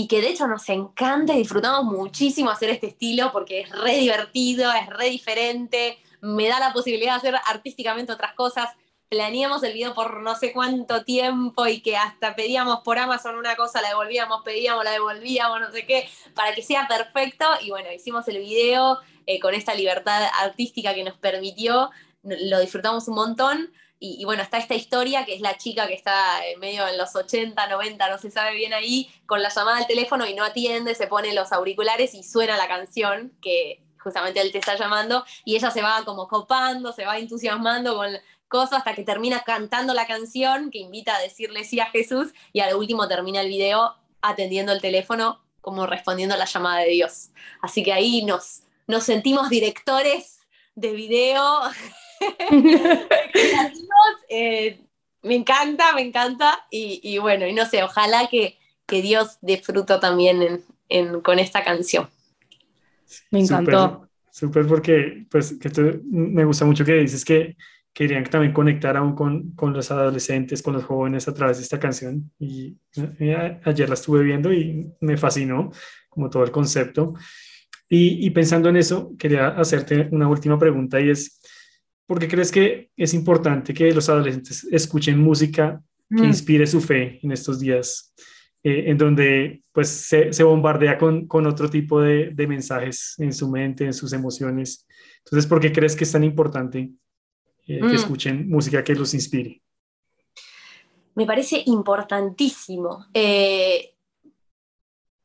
Y, 0.00 0.08
que 0.08 0.20
de 0.20 0.30
hecho 0.30 0.46
nos 0.46 0.68
encanta 0.68 1.34
y 1.34 1.38
disfrutamos 1.38 1.84
muchísimo 1.84 2.50
hacer 2.50 2.70
este 2.70 2.88
estilo 2.88 3.30
porque 3.32 3.60
es 3.60 3.70
re 3.70 3.96
divertido, 3.96 4.72
es 4.72 4.86
re 4.88 5.10
diferente, 5.10 5.98
me 6.20 6.48
da 6.48 6.60
la 6.60 6.72
posibilidad 6.72 7.12
de 7.12 7.18
hacer 7.18 7.40
artísticamente 7.46 8.12
otras 8.12 8.34
cosas 8.34 8.70
planeamos 9.08 9.62
el 9.62 9.72
video 9.72 9.94
por 9.94 10.20
no 10.20 10.34
sé 10.34 10.52
cuánto 10.52 11.04
tiempo 11.04 11.66
y 11.66 11.80
que 11.80 11.96
hasta 11.96 12.34
pedíamos 12.34 12.80
por 12.80 12.98
Amazon 12.98 13.36
una 13.36 13.56
cosa, 13.56 13.80
la 13.80 13.88
devolvíamos, 13.88 14.42
pedíamos, 14.44 14.84
la 14.84 14.90
devolvíamos, 14.92 15.60
no 15.60 15.70
sé 15.72 15.86
qué, 15.86 16.08
para 16.34 16.54
que 16.54 16.62
sea 16.62 16.86
perfecto. 16.86 17.46
Y 17.62 17.70
bueno, 17.70 17.90
hicimos 17.92 18.28
el 18.28 18.38
video 18.38 18.98
eh, 19.26 19.40
con 19.40 19.54
esta 19.54 19.74
libertad 19.74 20.28
artística 20.40 20.94
que 20.94 21.04
nos 21.04 21.16
permitió, 21.16 21.90
lo 22.22 22.60
disfrutamos 22.60 23.08
un 23.08 23.14
montón. 23.14 23.72
Y, 24.00 24.24
bueno, 24.24 24.42
está 24.44 24.58
esta 24.58 24.76
historia 24.76 25.24
que 25.24 25.34
es 25.34 25.40
la 25.40 25.56
chica 25.56 25.88
que 25.88 25.94
está 25.94 26.46
en 26.46 26.60
medio 26.60 26.86
en 26.86 26.96
los 26.96 27.16
80, 27.16 27.66
90, 27.66 28.08
no 28.08 28.18
se 28.18 28.30
sabe 28.30 28.54
bien 28.54 28.72
ahí, 28.72 29.10
con 29.26 29.42
la 29.42 29.48
llamada 29.48 29.78
al 29.78 29.88
teléfono 29.88 30.24
y 30.24 30.34
no 30.34 30.44
atiende, 30.44 30.94
se 30.94 31.08
pone 31.08 31.34
los 31.34 31.50
auriculares 31.50 32.14
y 32.14 32.22
suena 32.22 32.56
la 32.56 32.68
canción 32.68 33.32
que 33.42 33.82
justamente 33.98 34.40
él 34.40 34.52
te 34.52 34.58
está 34.58 34.76
llamando 34.76 35.24
y 35.44 35.56
ella 35.56 35.72
se 35.72 35.82
va 35.82 36.04
como 36.04 36.28
copando, 36.28 36.92
se 36.92 37.04
va 37.04 37.18
entusiasmando 37.18 37.96
con 37.96 38.16
cosas 38.46 38.78
hasta 38.78 38.94
que 38.94 39.02
termina 39.02 39.40
cantando 39.40 39.94
la 39.94 40.06
canción 40.06 40.70
que 40.70 40.78
invita 40.78 41.16
a 41.16 41.20
decirle 41.20 41.64
sí 41.64 41.80
a 41.80 41.86
Jesús 41.86 42.32
y 42.52 42.60
al 42.60 42.74
último 42.74 43.08
termina 43.08 43.40
el 43.40 43.48
video 43.48 43.96
atendiendo 44.22 44.72
el 44.72 44.80
teléfono 44.80 45.40
como 45.60 45.86
respondiendo 45.86 46.34
a 46.34 46.38
la 46.38 46.46
llamada 46.46 46.80
de 46.80 46.90
Dios. 46.90 47.30
Así 47.60 47.82
que 47.82 47.92
ahí 47.92 48.24
nos, 48.24 48.62
nos 48.86 49.04
sentimos 49.04 49.50
directores 49.50 50.40
de 50.74 50.92
video. 50.92 51.60
Eh, 54.30 54.78
me 55.22 55.34
encanta, 55.36 55.94
me 55.94 56.02
encanta 56.02 56.66
y, 56.70 57.16
bueno, 57.16 57.46
y 57.46 57.54
no 57.54 57.64
sé, 57.64 57.82
ojalá 57.82 58.28
que, 58.28 58.58
que 58.86 59.00
Dios 59.00 59.38
dé 59.40 59.56
fruto 59.56 60.00
también 60.00 60.62
con 61.22 61.38
esta 61.38 61.64
canción. 61.64 62.08
Me 63.30 63.40
encantó. 63.40 64.08
Súper 64.30 64.66
porque 64.66 65.26
pues 65.30 65.58
que 65.58 66.00
me 66.04 66.44
gusta 66.44 66.64
mucho 66.64 66.84
que 66.84 66.92
dices 66.94 67.24
que 67.24 67.56
querían 67.92 68.22
también 68.22 68.52
conectar 68.52 68.96
aún 68.96 69.16
con, 69.16 69.50
con, 69.56 69.72
los 69.72 69.90
adolescentes, 69.90 70.62
con 70.62 70.74
los 70.74 70.84
jóvenes 70.84 71.26
a 71.26 71.34
través 71.34 71.56
de 71.56 71.64
esta 71.64 71.80
canción. 71.80 72.30
Y 72.38 72.76
eh, 73.18 73.60
ayer 73.64 73.88
la 73.88 73.94
estuve 73.94 74.22
viendo 74.22 74.52
y 74.52 74.92
me 75.00 75.16
fascinó 75.16 75.72
como 76.08 76.30
todo 76.30 76.44
el 76.44 76.52
concepto. 76.52 77.14
Y, 77.88 78.24
y, 78.24 78.30
pensando 78.30 78.68
en 78.68 78.76
eso, 78.76 79.12
quería 79.18 79.48
hacerte 79.48 80.08
una 80.12 80.28
última 80.28 80.56
pregunta 80.56 81.00
y 81.00 81.10
es, 81.10 81.40
¿por 82.08 82.18
qué 82.18 82.26
crees 82.26 82.50
que 82.50 82.90
es 82.96 83.14
importante 83.14 83.72
que 83.72 83.92
los 83.92 84.08
adolescentes 84.08 84.66
escuchen 84.72 85.20
música 85.20 85.80
que 86.08 86.22
mm. 86.22 86.24
inspire 86.24 86.66
su 86.66 86.80
fe 86.80 87.20
en 87.22 87.30
estos 87.30 87.60
días? 87.60 88.12
Eh, 88.64 88.90
en 88.90 88.98
donde 88.98 89.62
pues 89.70 89.88
se, 89.88 90.32
se 90.32 90.42
bombardea 90.42 90.98
con, 90.98 91.28
con, 91.28 91.46
otro 91.46 91.70
tipo 91.70 92.00
de, 92.00 92.30
de 92.30 92.46
mensajes 92.48 93.14
en 93.18 93.32
su 93.32 93.48
mente, 93.48 93.84
en 93.84 93.94
sus 93.94 94.12
emociones. 94.12 94.84
Entonces, 95.18 95.46
¿por 95.48 95.60
qué 95.60 95.72
crees 95.72 95.94
que 95.94 96.02
es 96.02 96.10
tan 96.10 96.24
importante 96.24 96.90
eh, 97.68 97.80
que 97.80 97.86
mm. 97.86 97.94
escuchen 97.94 98.48
música 98.48 98.82
que 98.82 98.94
los 98.94 99.12
inspire. 99.12 99.62
Me 101.14 101.26
parece 101.26 101.62
importantísimo, 101.66 103.04
eh, 103.12 103.94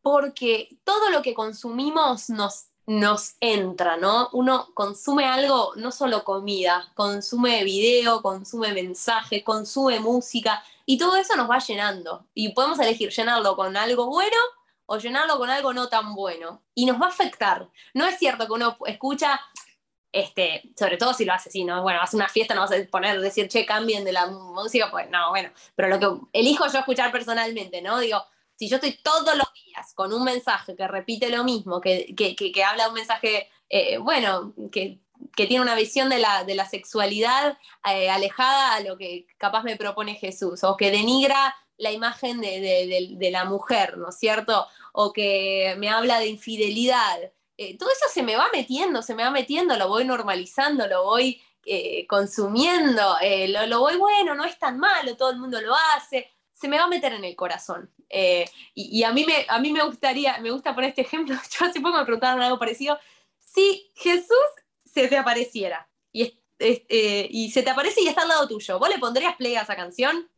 porque 0.01 0.77
todo 0.83 1.09
lo 1.09 1.21
que 1.21 1.33
consumimos 1.33 2.29
nos, 2.29 2.65
nos 2.85 3.35
entra, 3.39 3.97
¿no? 3.97 4.29
Uno 4.33 4.69
consume 4.73 5.25
algo, 5.25 5.73
no 5.75 5.91
solo 5.91 6.23
comida, 6.23 6.91
consume 6.95 7.63
video, 7.63 8.21
consume 8.21 8.73
mensaje, 8.73 9.43
consume 9.43 9.99
música, 9.99 10.63
y 10.85 10.97
todo 10.97 11.15
eso 11.15 11.35
nos 11.35 11.49
va 11.49 11.59
llenando. 11.59 12.25
Y 12.33 12.49
podemos 12.49 12.79
elegir 12.79 13.09
llenarlo 13.09 13.55
con 13.55 13.77
algo 13.77 14.07
bueno 14.07 14.37
o 14.85 14.97
llenarlo 14.97 15.37
con 15.37 15.49
algo 15.49 15.73
no 15.73 15.87
tan 15.87 16.13
bueno. 16.13 16.61
Y 16.75 16.85
nos 16.85 17.01
va 17.01 17.05
a 17.05 17.09
afectar. 17.09 17.69
No 17.93 18.05
es 18.05 18.17
cierto 18.17 18.47
que 18.47 18.53
uno 18.53 18.77
escucha, 18.85 19.39
este, 20.11 20.69
sobre 20.77 20.97
todo 20.97 21.13
si 21.13 21.25
lo 21.25 21.33
hace 21.33 21.49
así, 21.49 21.63
¿no? 21.63 21.81
Bueno, 21.81 22.01
hace 22.01 22.17
una 22.17 22.27
fiesta, 22.27 22.53
no 22.53 22.61
vas 22.61 22.71
a 22.71 22.75
poner, 22.91 23.19
decir, 23.21 23.47
che, 23.47 23.65
cambien 23.65 24.03
de 24.03 24.11
la 24.11 24.27
música, 24.27 24.91
pues 24.91 25.09
no, 25.09 25.29
bueno, 25.29 25.51
pero 25.75 25.87
lo 25.87 25.99
que 25.99 26.39
elijo 26.39 26.67
yo 26.67 26.79
escuchar 26.79 27.11
personalmente, 27.11 27.81
¿no? 27.81 27.99
Digo, 27.99 28.23
si 28.55 28.69
yo 28.69 28.75
estoy 28.75 28.97
todos 29.03 29.35
los 29.35 29.47
días 29.65 29.93
con 29.93 30.13
un 30.13 30.23
mensaje 30.23 30.75
que 30.75 30.87
repite 30.87 31.29
lo 31.29 31.43
mismo, 31.43 31.81
que, 31.81 32.13
que, 32.15 32.35
que, 32.35 32.63
habla 32.63 32.87
un 32.87 32.93
mensaje, 32.93 33.49
eh, 33.69 33.97
bueno, 33.97 34.53
que, 34.71 34.99
tiene 35.35 35.61
una 35.61 35.75
visión 35.75 36.09
de 36.09 36.19
la, 36.19 36.43
de 36.43 36.53
la 36.53 36.67
sexualidad 36.67 37.57
eh, 37.89 38.09
alejada 38.09 38.75
a 38.75 38.81
lo 38.81 38.97
que 38.97 39.25
capaz 39.37 39.63
me 39.63 39.77
propone 39.77 40.15
Jesús, 40.15 40.63
o 40.63 40.77
que 40.77 40.91
denigra 40.91 41.55
la 41.77 41.91
imagen 41.91 42.39
de, 42.39 43.17
de, 43.17 43.31
la 43.31 43.45
mujer, 43.45 43.97
¿no 43.97 44.09
es 44.09 44.17
cierto? 44.17 44.67
O 44.91 45.11
que 45.11 45.75
me 45.79 45.89
habla 45.89 46.19
de 46.19 46.27
infidelidad. 46.27 47.31
Eh, 47.57 47.77
todo 47.77 47.89
eso 47.89 48.05
se 48.13 48.21
me 48.21 48.35
va 48.35 48.47
metiendo, 48.53 49.01
se 49.01 49.15
me 49.15 49.23
va 49.23 49.31
metiendo, 49.31 49.75
lo 49.75 49.87
voy 49.87 50.05
normalizando, 50.05 50.87
lo 50.87 51.03
voy 51.03 51.41
consumiendo, 52.07 53.15
eh, 53.21 53.47
lo, 53.47 53.79
voy, 53.79 53.97
bueno, 53.97 54.35
no 54.35 54.43
es 54.45 54.57
tan 54.59 54.77
malo, 54.79 55.15
todo 55.15 55.31
el 55.31 55.39
mundo 55.39 55.61
lo 55.61 55.73
hace, 55.95 56.29
se 56.51 56.67
me 56.67 56.77
va 56.77 56.83
a 56.83 56.87
meter 56.87 57.13
en 57.13 57.23
el 57.23 57.35
corazón. 57.35 57.89
Y, 58.75 59.03
a, 59.03 59.11
mí 59.11 59.25
me, 59.25 59.45
a 59.47 59.59
mí 59.59 59.71
me 59.71 59.83
gustaría, 59.83 60.39
me 60.39 60.51
gusta 60.51 60.75
poner 60.75 60.89
este 60.89 61.01
ejemplo, 61.01 61.35
yo 61.59 61.65
hace 61.65 61.81
poco 61.81 61.97
me 61.97 62.05
preguntaron 62.05 62.41
algo 62.41 62.59
parecido, 62.59 62.99
si 63.39 63.91
Jesús 63.95 64.27
se 64.85 65.07
te 65.07 65.17
apareciera 65.17 65.87
y, 66.11 66.39
y 66.59 67.51
se 67.51 67.63
te 67.63 67.69
aparece 67.69 68.01
y 68.01 68.07
está 68.07 68.21
al 68.21 68.29
lado 68.29 68.47
tuyo, 68.47 68.79
¿vos 68.79 68.89
le 68.89 68.99
pondrías 68.99 69.35
play 69.35 69.55
a 69.55 69.61
esa 69.61 69.75
canción? 69.75 70.29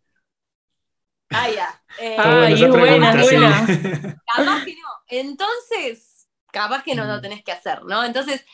Ah, 1.30 1.50
ya. 1.50 1.84
Ay, 2.18 2.66
buena, 2.68 3.16
buena. 3.16 3.66
que 4.66 4.76
no. 4.76 4.90
Entonces, 5.08 6.28
capaz 6.52 6.84
que 6.84 6.96
no 6.96 7.06
lo 7.06 7.18
mm. 7.18 7.22
tenés 7.22 7.44
que 7.44 7.52
hacer, 7.52 7.84
¿no? 7.84 8.04
Entonces, 8.04 8.46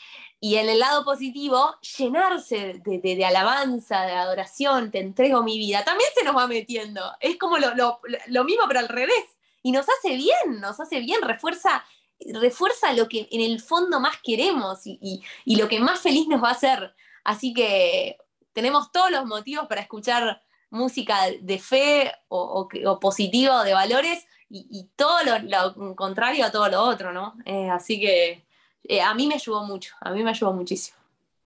y 0.43 0.55
en 0.55 0.69
el 0.69 0.79
lado 0.79 1.05
positivo, 1.05 1.75
llenarse 1.99 2.81
de, 2.83 3.25
alabanza, 3.25 4.01
de 4.07 4.13
adoración, 4.13 4.89
te 4.89 4.97
entrego 4.97 5.43
mi 5.43 5.59
vida, 5.59 5.83
también 5.83 6.09
se 6.15 6.23
nos 6.23 6.35
va 6.35 6.47
metiendo. 6.47 6.99
Es 7.19 7.37
como 7.37 7.59
lo, 7.59 8.43
mismo, 8.43 8.63
pero 8.67 8.79
al 8.79 8.89
revés. 8.89 9.23
Y 9.61 9.71
nos 9.71 9.85
hace 9.87 10.15
bien, 10.15 10.59
nos 10.59 10.79
hace 10.79 10.99
bien, 10.99 11.21
refuerza, 11.21 11.85
refuerza 12.19 12.91
lo 12.93 13.07
que 13.07 13.27
en 13.31 13.39
el 13.39 13.61
fondo 13.61 13.99
más 13.99 14.17
queremos 14.23 14.79
y, 14.85 15.21
lo 15.45 15.67
que 15.67 15.79
más 15.79 15.99
feliz 15.99 16.27
nos 16.27 16.43
va 16.43 16.49
a 16.49 16.53
hacer. 16.53 16.95
Así 17.23 17.53
que 17.53 18.17
tenemos 18.51 18.91
todos 18.91 19.11
los 19.11 19.27
motivos 19.27 19.67
para 19.67 19.81
escuchar 19.81 20.41
música 20.71 21.19
de 21.39 21.59
fe 21.59 22.11
o, 22.29 22.67
o 22.85 22.99
positivo, 22.99 23.61
de 23.61 23.75
valores, 23.75 24.25
y, 24.49 24.89
todo 24.95 25.17
lo, 25.23 25.95
contrario 25.95 26.45
a 26.45 26.51
todo 26.51 26.67
lo 26.67 26.81
otro, 26.81 27.13
¿no? 27.13 27.35
Eh, 27.45 27.69
así 27.69 27.99
que 27.99 28.45
eh, 28.83 29.01
a 29.01 29.13
mí 29.13 29.27
me 29.27 29.35
ayudó 29.35 29.63
mucho, 29.63 29.93
a 30.01 30.11
mí 30.11 30.23
me 30.23 30.29
ayudó 30.29 30.53
muchísimo. 30.53 30.97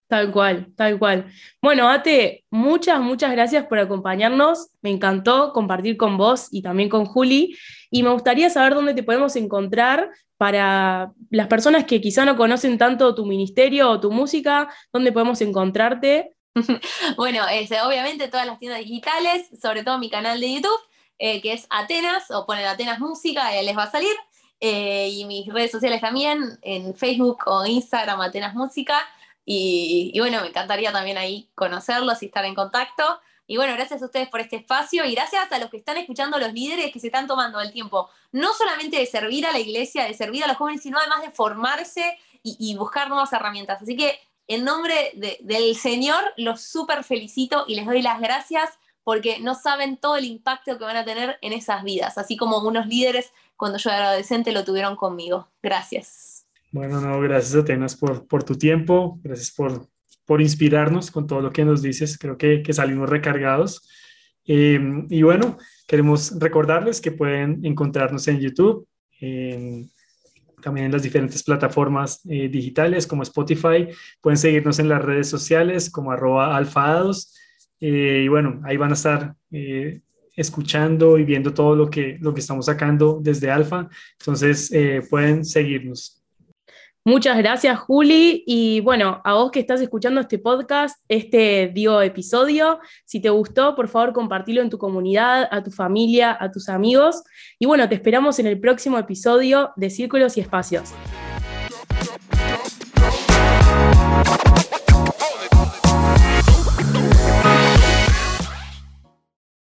Tal 0.08 0.30
cual, 0.30 0.72
tal 0.76 1.00
cual. 1.00 1.32
Bueno, 1.60 1.88
Ate, 1.88 2.44
muchas, 2.48 3.00
muchas 3.00 3.32
gracias 3.32 3.66
por 3.66 3.80
acompañarnos. 3.80 4.68
Me 4.80 4.90
encantó 4.90 5.52
compartir 5.52 5.96
con 5.96 6.16
vos 6.16 6.46
y 6.52 6.62
también 6.62 6.88
con 6.88 7.06
Juli. 7.06 7.58
Y 7.90 8.04
me 8.04 8.10
gustaría 8.10 8.48
saber 8.48 8.74
dónde 8.74 8.94
te 8.94 9.02
podemos 9.02 9.34
encontrar 9.34 10.10
para 10.36 11.12
las 11.30 11.48
personas 11.48 11.86
que 11.86 12.00
quizá 12.00 12.24
no 12.24 12.36
conocen 12.36 12.78
tanto 12.78 13.16
tu 13.16 13.26
ministerio 13.26 13.90
o 13.90 13.98
tu 13.98 14.12
música, 14.12 14.72
dónde 14.92 15.10
podemos 15.10 15.40
encontrarte. 15.40 16.34
bueno, 17.16 17.42
este, 17.50 17.80
obviamente 17.80 18.28
todas 18.28 18.46
las 18.46 18.60
tiendas 18.60 18.80
digitales, 18.80 19.48
sobre 19.60 19.82
todo 19.82 19.98
mi 19.98 20.08
canal 20.08 20.40
de 20.40 20.54
YouTube. 20.54 20.80
Eh, 21.18 21.40
que 21.40 21.54
es 21.54 21.66
Atenas, 21.70 22.30
o 22.30 22.44
ponen 22.44 22.66
Atenas 22.66 23.00
Música, 23.00 23.50
les 23.62 23.76
va 23.76 23.84
a 23.84 23.90
salir. 23.90 24.14
Eh, 24.60 25.08
y 25.10 25.24
mis 25.26 25.52
redes 25.52 25.70
sociales 25.70 26.00
también, 26.00 26.58
en 26.62 26.94
Facebook 26.94 27.42
o 27.46 27.66
Instagram, 27.66 28.20
Atenas 28.20 28.54
Música. 28.54 28.98
Y, 29.44 30.12
bueno, 30.18 30.40
me 30.40 30.48
encantaría 30.48 30.92
también 30.92 31.18
ahí 31.18 31.48
conocerlos 31.54 32.22
y 32.22 32.26
estar 32.26 32.44
en 32.44 32.54
contacto. 32.54 33.20
Y 33.46 33.56
bueno, 33.56 33.74
gracias 33.74 34.02
a 34.02 34.06
ustedes 34.06 34.28
por 34.28 34.40
este 34.40 34.56
espacio 34.56 35.04
y 35.04 35.14
gracias 35.14 35.52
a 35.52 35.58
los 35.58 35.70
que 35.70 35.76
están 35.76 35.96
escuchando, 35.98 36.36
los 36.38 36.52
líderes 36.52 36.90
que 36.92 36.98
se 36.98 37.06
están 37.06 37.28
tomando 37.28 37.60
el 37.60 37.72
tiempo, 37.72 38.10
no 38.32 38.52
solamente 38.52 38.98
de 38.98 39.06
servir 39.06 39.46
a 39.46 39.52
la 39.52 39.60
iglesia, 39.60 40.02
de 40.02 40.14
servir 40.14 40.42
a 40.42 40.48
los 40.48 40.56
jóvenes, 40.56 40.82
sino 40.82 40.98
además 40.98 41.22
de 41.22 41.30
formarse 41.30 42.18
y, 42.42 42.74
buscar 42.76 43.08
nuevas 43.08 43.32
herramientas. 43.32 43.82
Así 43.82 43.96
que 43.96 44.18
en 44.48 44.64
nombre 44.64 45.12
del 45.40 45.76
Señor, 45.76 46.24
los 46.36 46.60
súper 46.60 47.04
felicito 47.04 47.64
y 47.68 47.76
les 47.76 47.86
doy 47.86 48.02
las 48.02 48.20
gracias 48.20 48.70
porque 49.04 49.38
no 49.38 49.54
saben 49.54 49.96
todo 49.96 50.16
el 50.16 50.24
impacto 50.24 50.76
que 50.76 50.84
van 50.84 50.96
a 50.96 51.04
tener 51.04 51.38
en 51.40 51.52
esas 51.52 51.84
vidas, 51.84 52.18
así 52.18 52.36
como 52.36 52.58
unos 52.58 52.88
líderes 52.88 53.32
cuando 53.56 53.78
yo 53.78 53.90
era 53.90 54.08
adolescente 54.08 54.52
lo 54.52 54.64
tuvieron 54.64 54.96
conmigo. 54.96 55.48
Gracias. 55.62 56.46
Bueno, 56.72 57.00
no, 57.00 57.20
gracias 57.20 57.54
Atenas 57.54 57.96
por, 57.96 58.26
por 58.26 58.44
tu 58.44 58.56
tiempo, 58.56 59.18
gracias 59.22 59.50
por, 59.50 59.88
por 60.26 60.42
inspirarnos 60.42 61.10
con 61.10 61.26
todo 61.26 61.40
lo 61.40 61.52
que 61.52 61.64
nos 61.64 61.80
dices, 61.80 62.18
creo 62.18 62.36
que, 62.36 62.62
que 62.62 62.72
salimos 62.72 63.08
recargados. 63.08 63.88
Eh, 64.44 64.78
y 65.08 65.22
bueno, 65.22 65.56
queremos 65.86 66.38
recordarles 66.38 67.00
que 67.00 67.12
pueden 67.12 67.64
encontrarnos 67.64 68.28
en 68.28 68.40
YouTube, 68.40 68.86
también 70.62 70.86
en 70.86 70.92
las 70.92 71.02
diferentes 71.02 71.42
plataformas 71.42 72.20
eh, 72.28 72.48
digitales 72.48 73.06
como 73.06 73.22
Spotify, 73.22 73.88
pueden 74.20 74.36
seguirnos 74.36 74.78
en 74.78 74.88
las 74.88 75.02
redes 75.02 75.28
sociales 75.28 75.90
como 75.90 76.12
arroba 76.12 76.56
alfados 76.56 77.34
y 77.78 78.28
bueno, 78.28 78.60
ahí 78.64 78.76
van 78.76 78.90
a 78.90 78.94
estar 78.94 79.34
escuchando 80.36 81.18
y 81.18 81.24
viendo 81.24 81.52
todo 81.52 81.74
lo 81.74 81.90
que, 81.90 82.18
lo 82.20 82.32
que 82.34 82.40
estamos 82.40 82.66
sacando 82.66 83.18
desde 83.20 83.50
Alfa. 83.50 83.88
Entonces, 84.20 84.70
pueden 85.10 85.44
seguirnos. 85.44 86.16
Muchas 87.06 87.38
gracias, 87.38 87.78
Juli. 87.78 88.42
Y 88.48 88.80
bueno, 88.80 89.20
a 89.24 89.34
vos 89.34 89.52
que 89.52 89.60
estás 89.60 89.80
escuchando 89.80 90.20
este 90.20 90.40
podcast, 90.40 91.00
este 91.08 91.70
dio 91.72 92.02
episodio, 92.02 92.80
si 93.04 93.20
te 93.20 93.30
gustó, 93.30 93.76
por 93.76 93.86
favor, 93.86 94.12
compartilo 94.12 94.60
en 94.60 94.70
tu 94.70 94.76
comunidad, 94.76 95.46
a 95.52 95.62
tu 95.62 95.70
familia, 95.70 96.36
a 96.40 96.50
tus 96.50 96.68
amigos. 96.68 97.22
Y 97.60 97.66
bueno, 97.66 97.88
te 97.88 97.94
esperamos 97.94 98.40
en 98.40 98.48
el 98.48 98.58
próximo 98.58 98.98
episodio 98.98 99.70
de 99.76 99.88
Círculos 99.88 100.36
y 100.36 100.40
Espacios. 100.40 100.92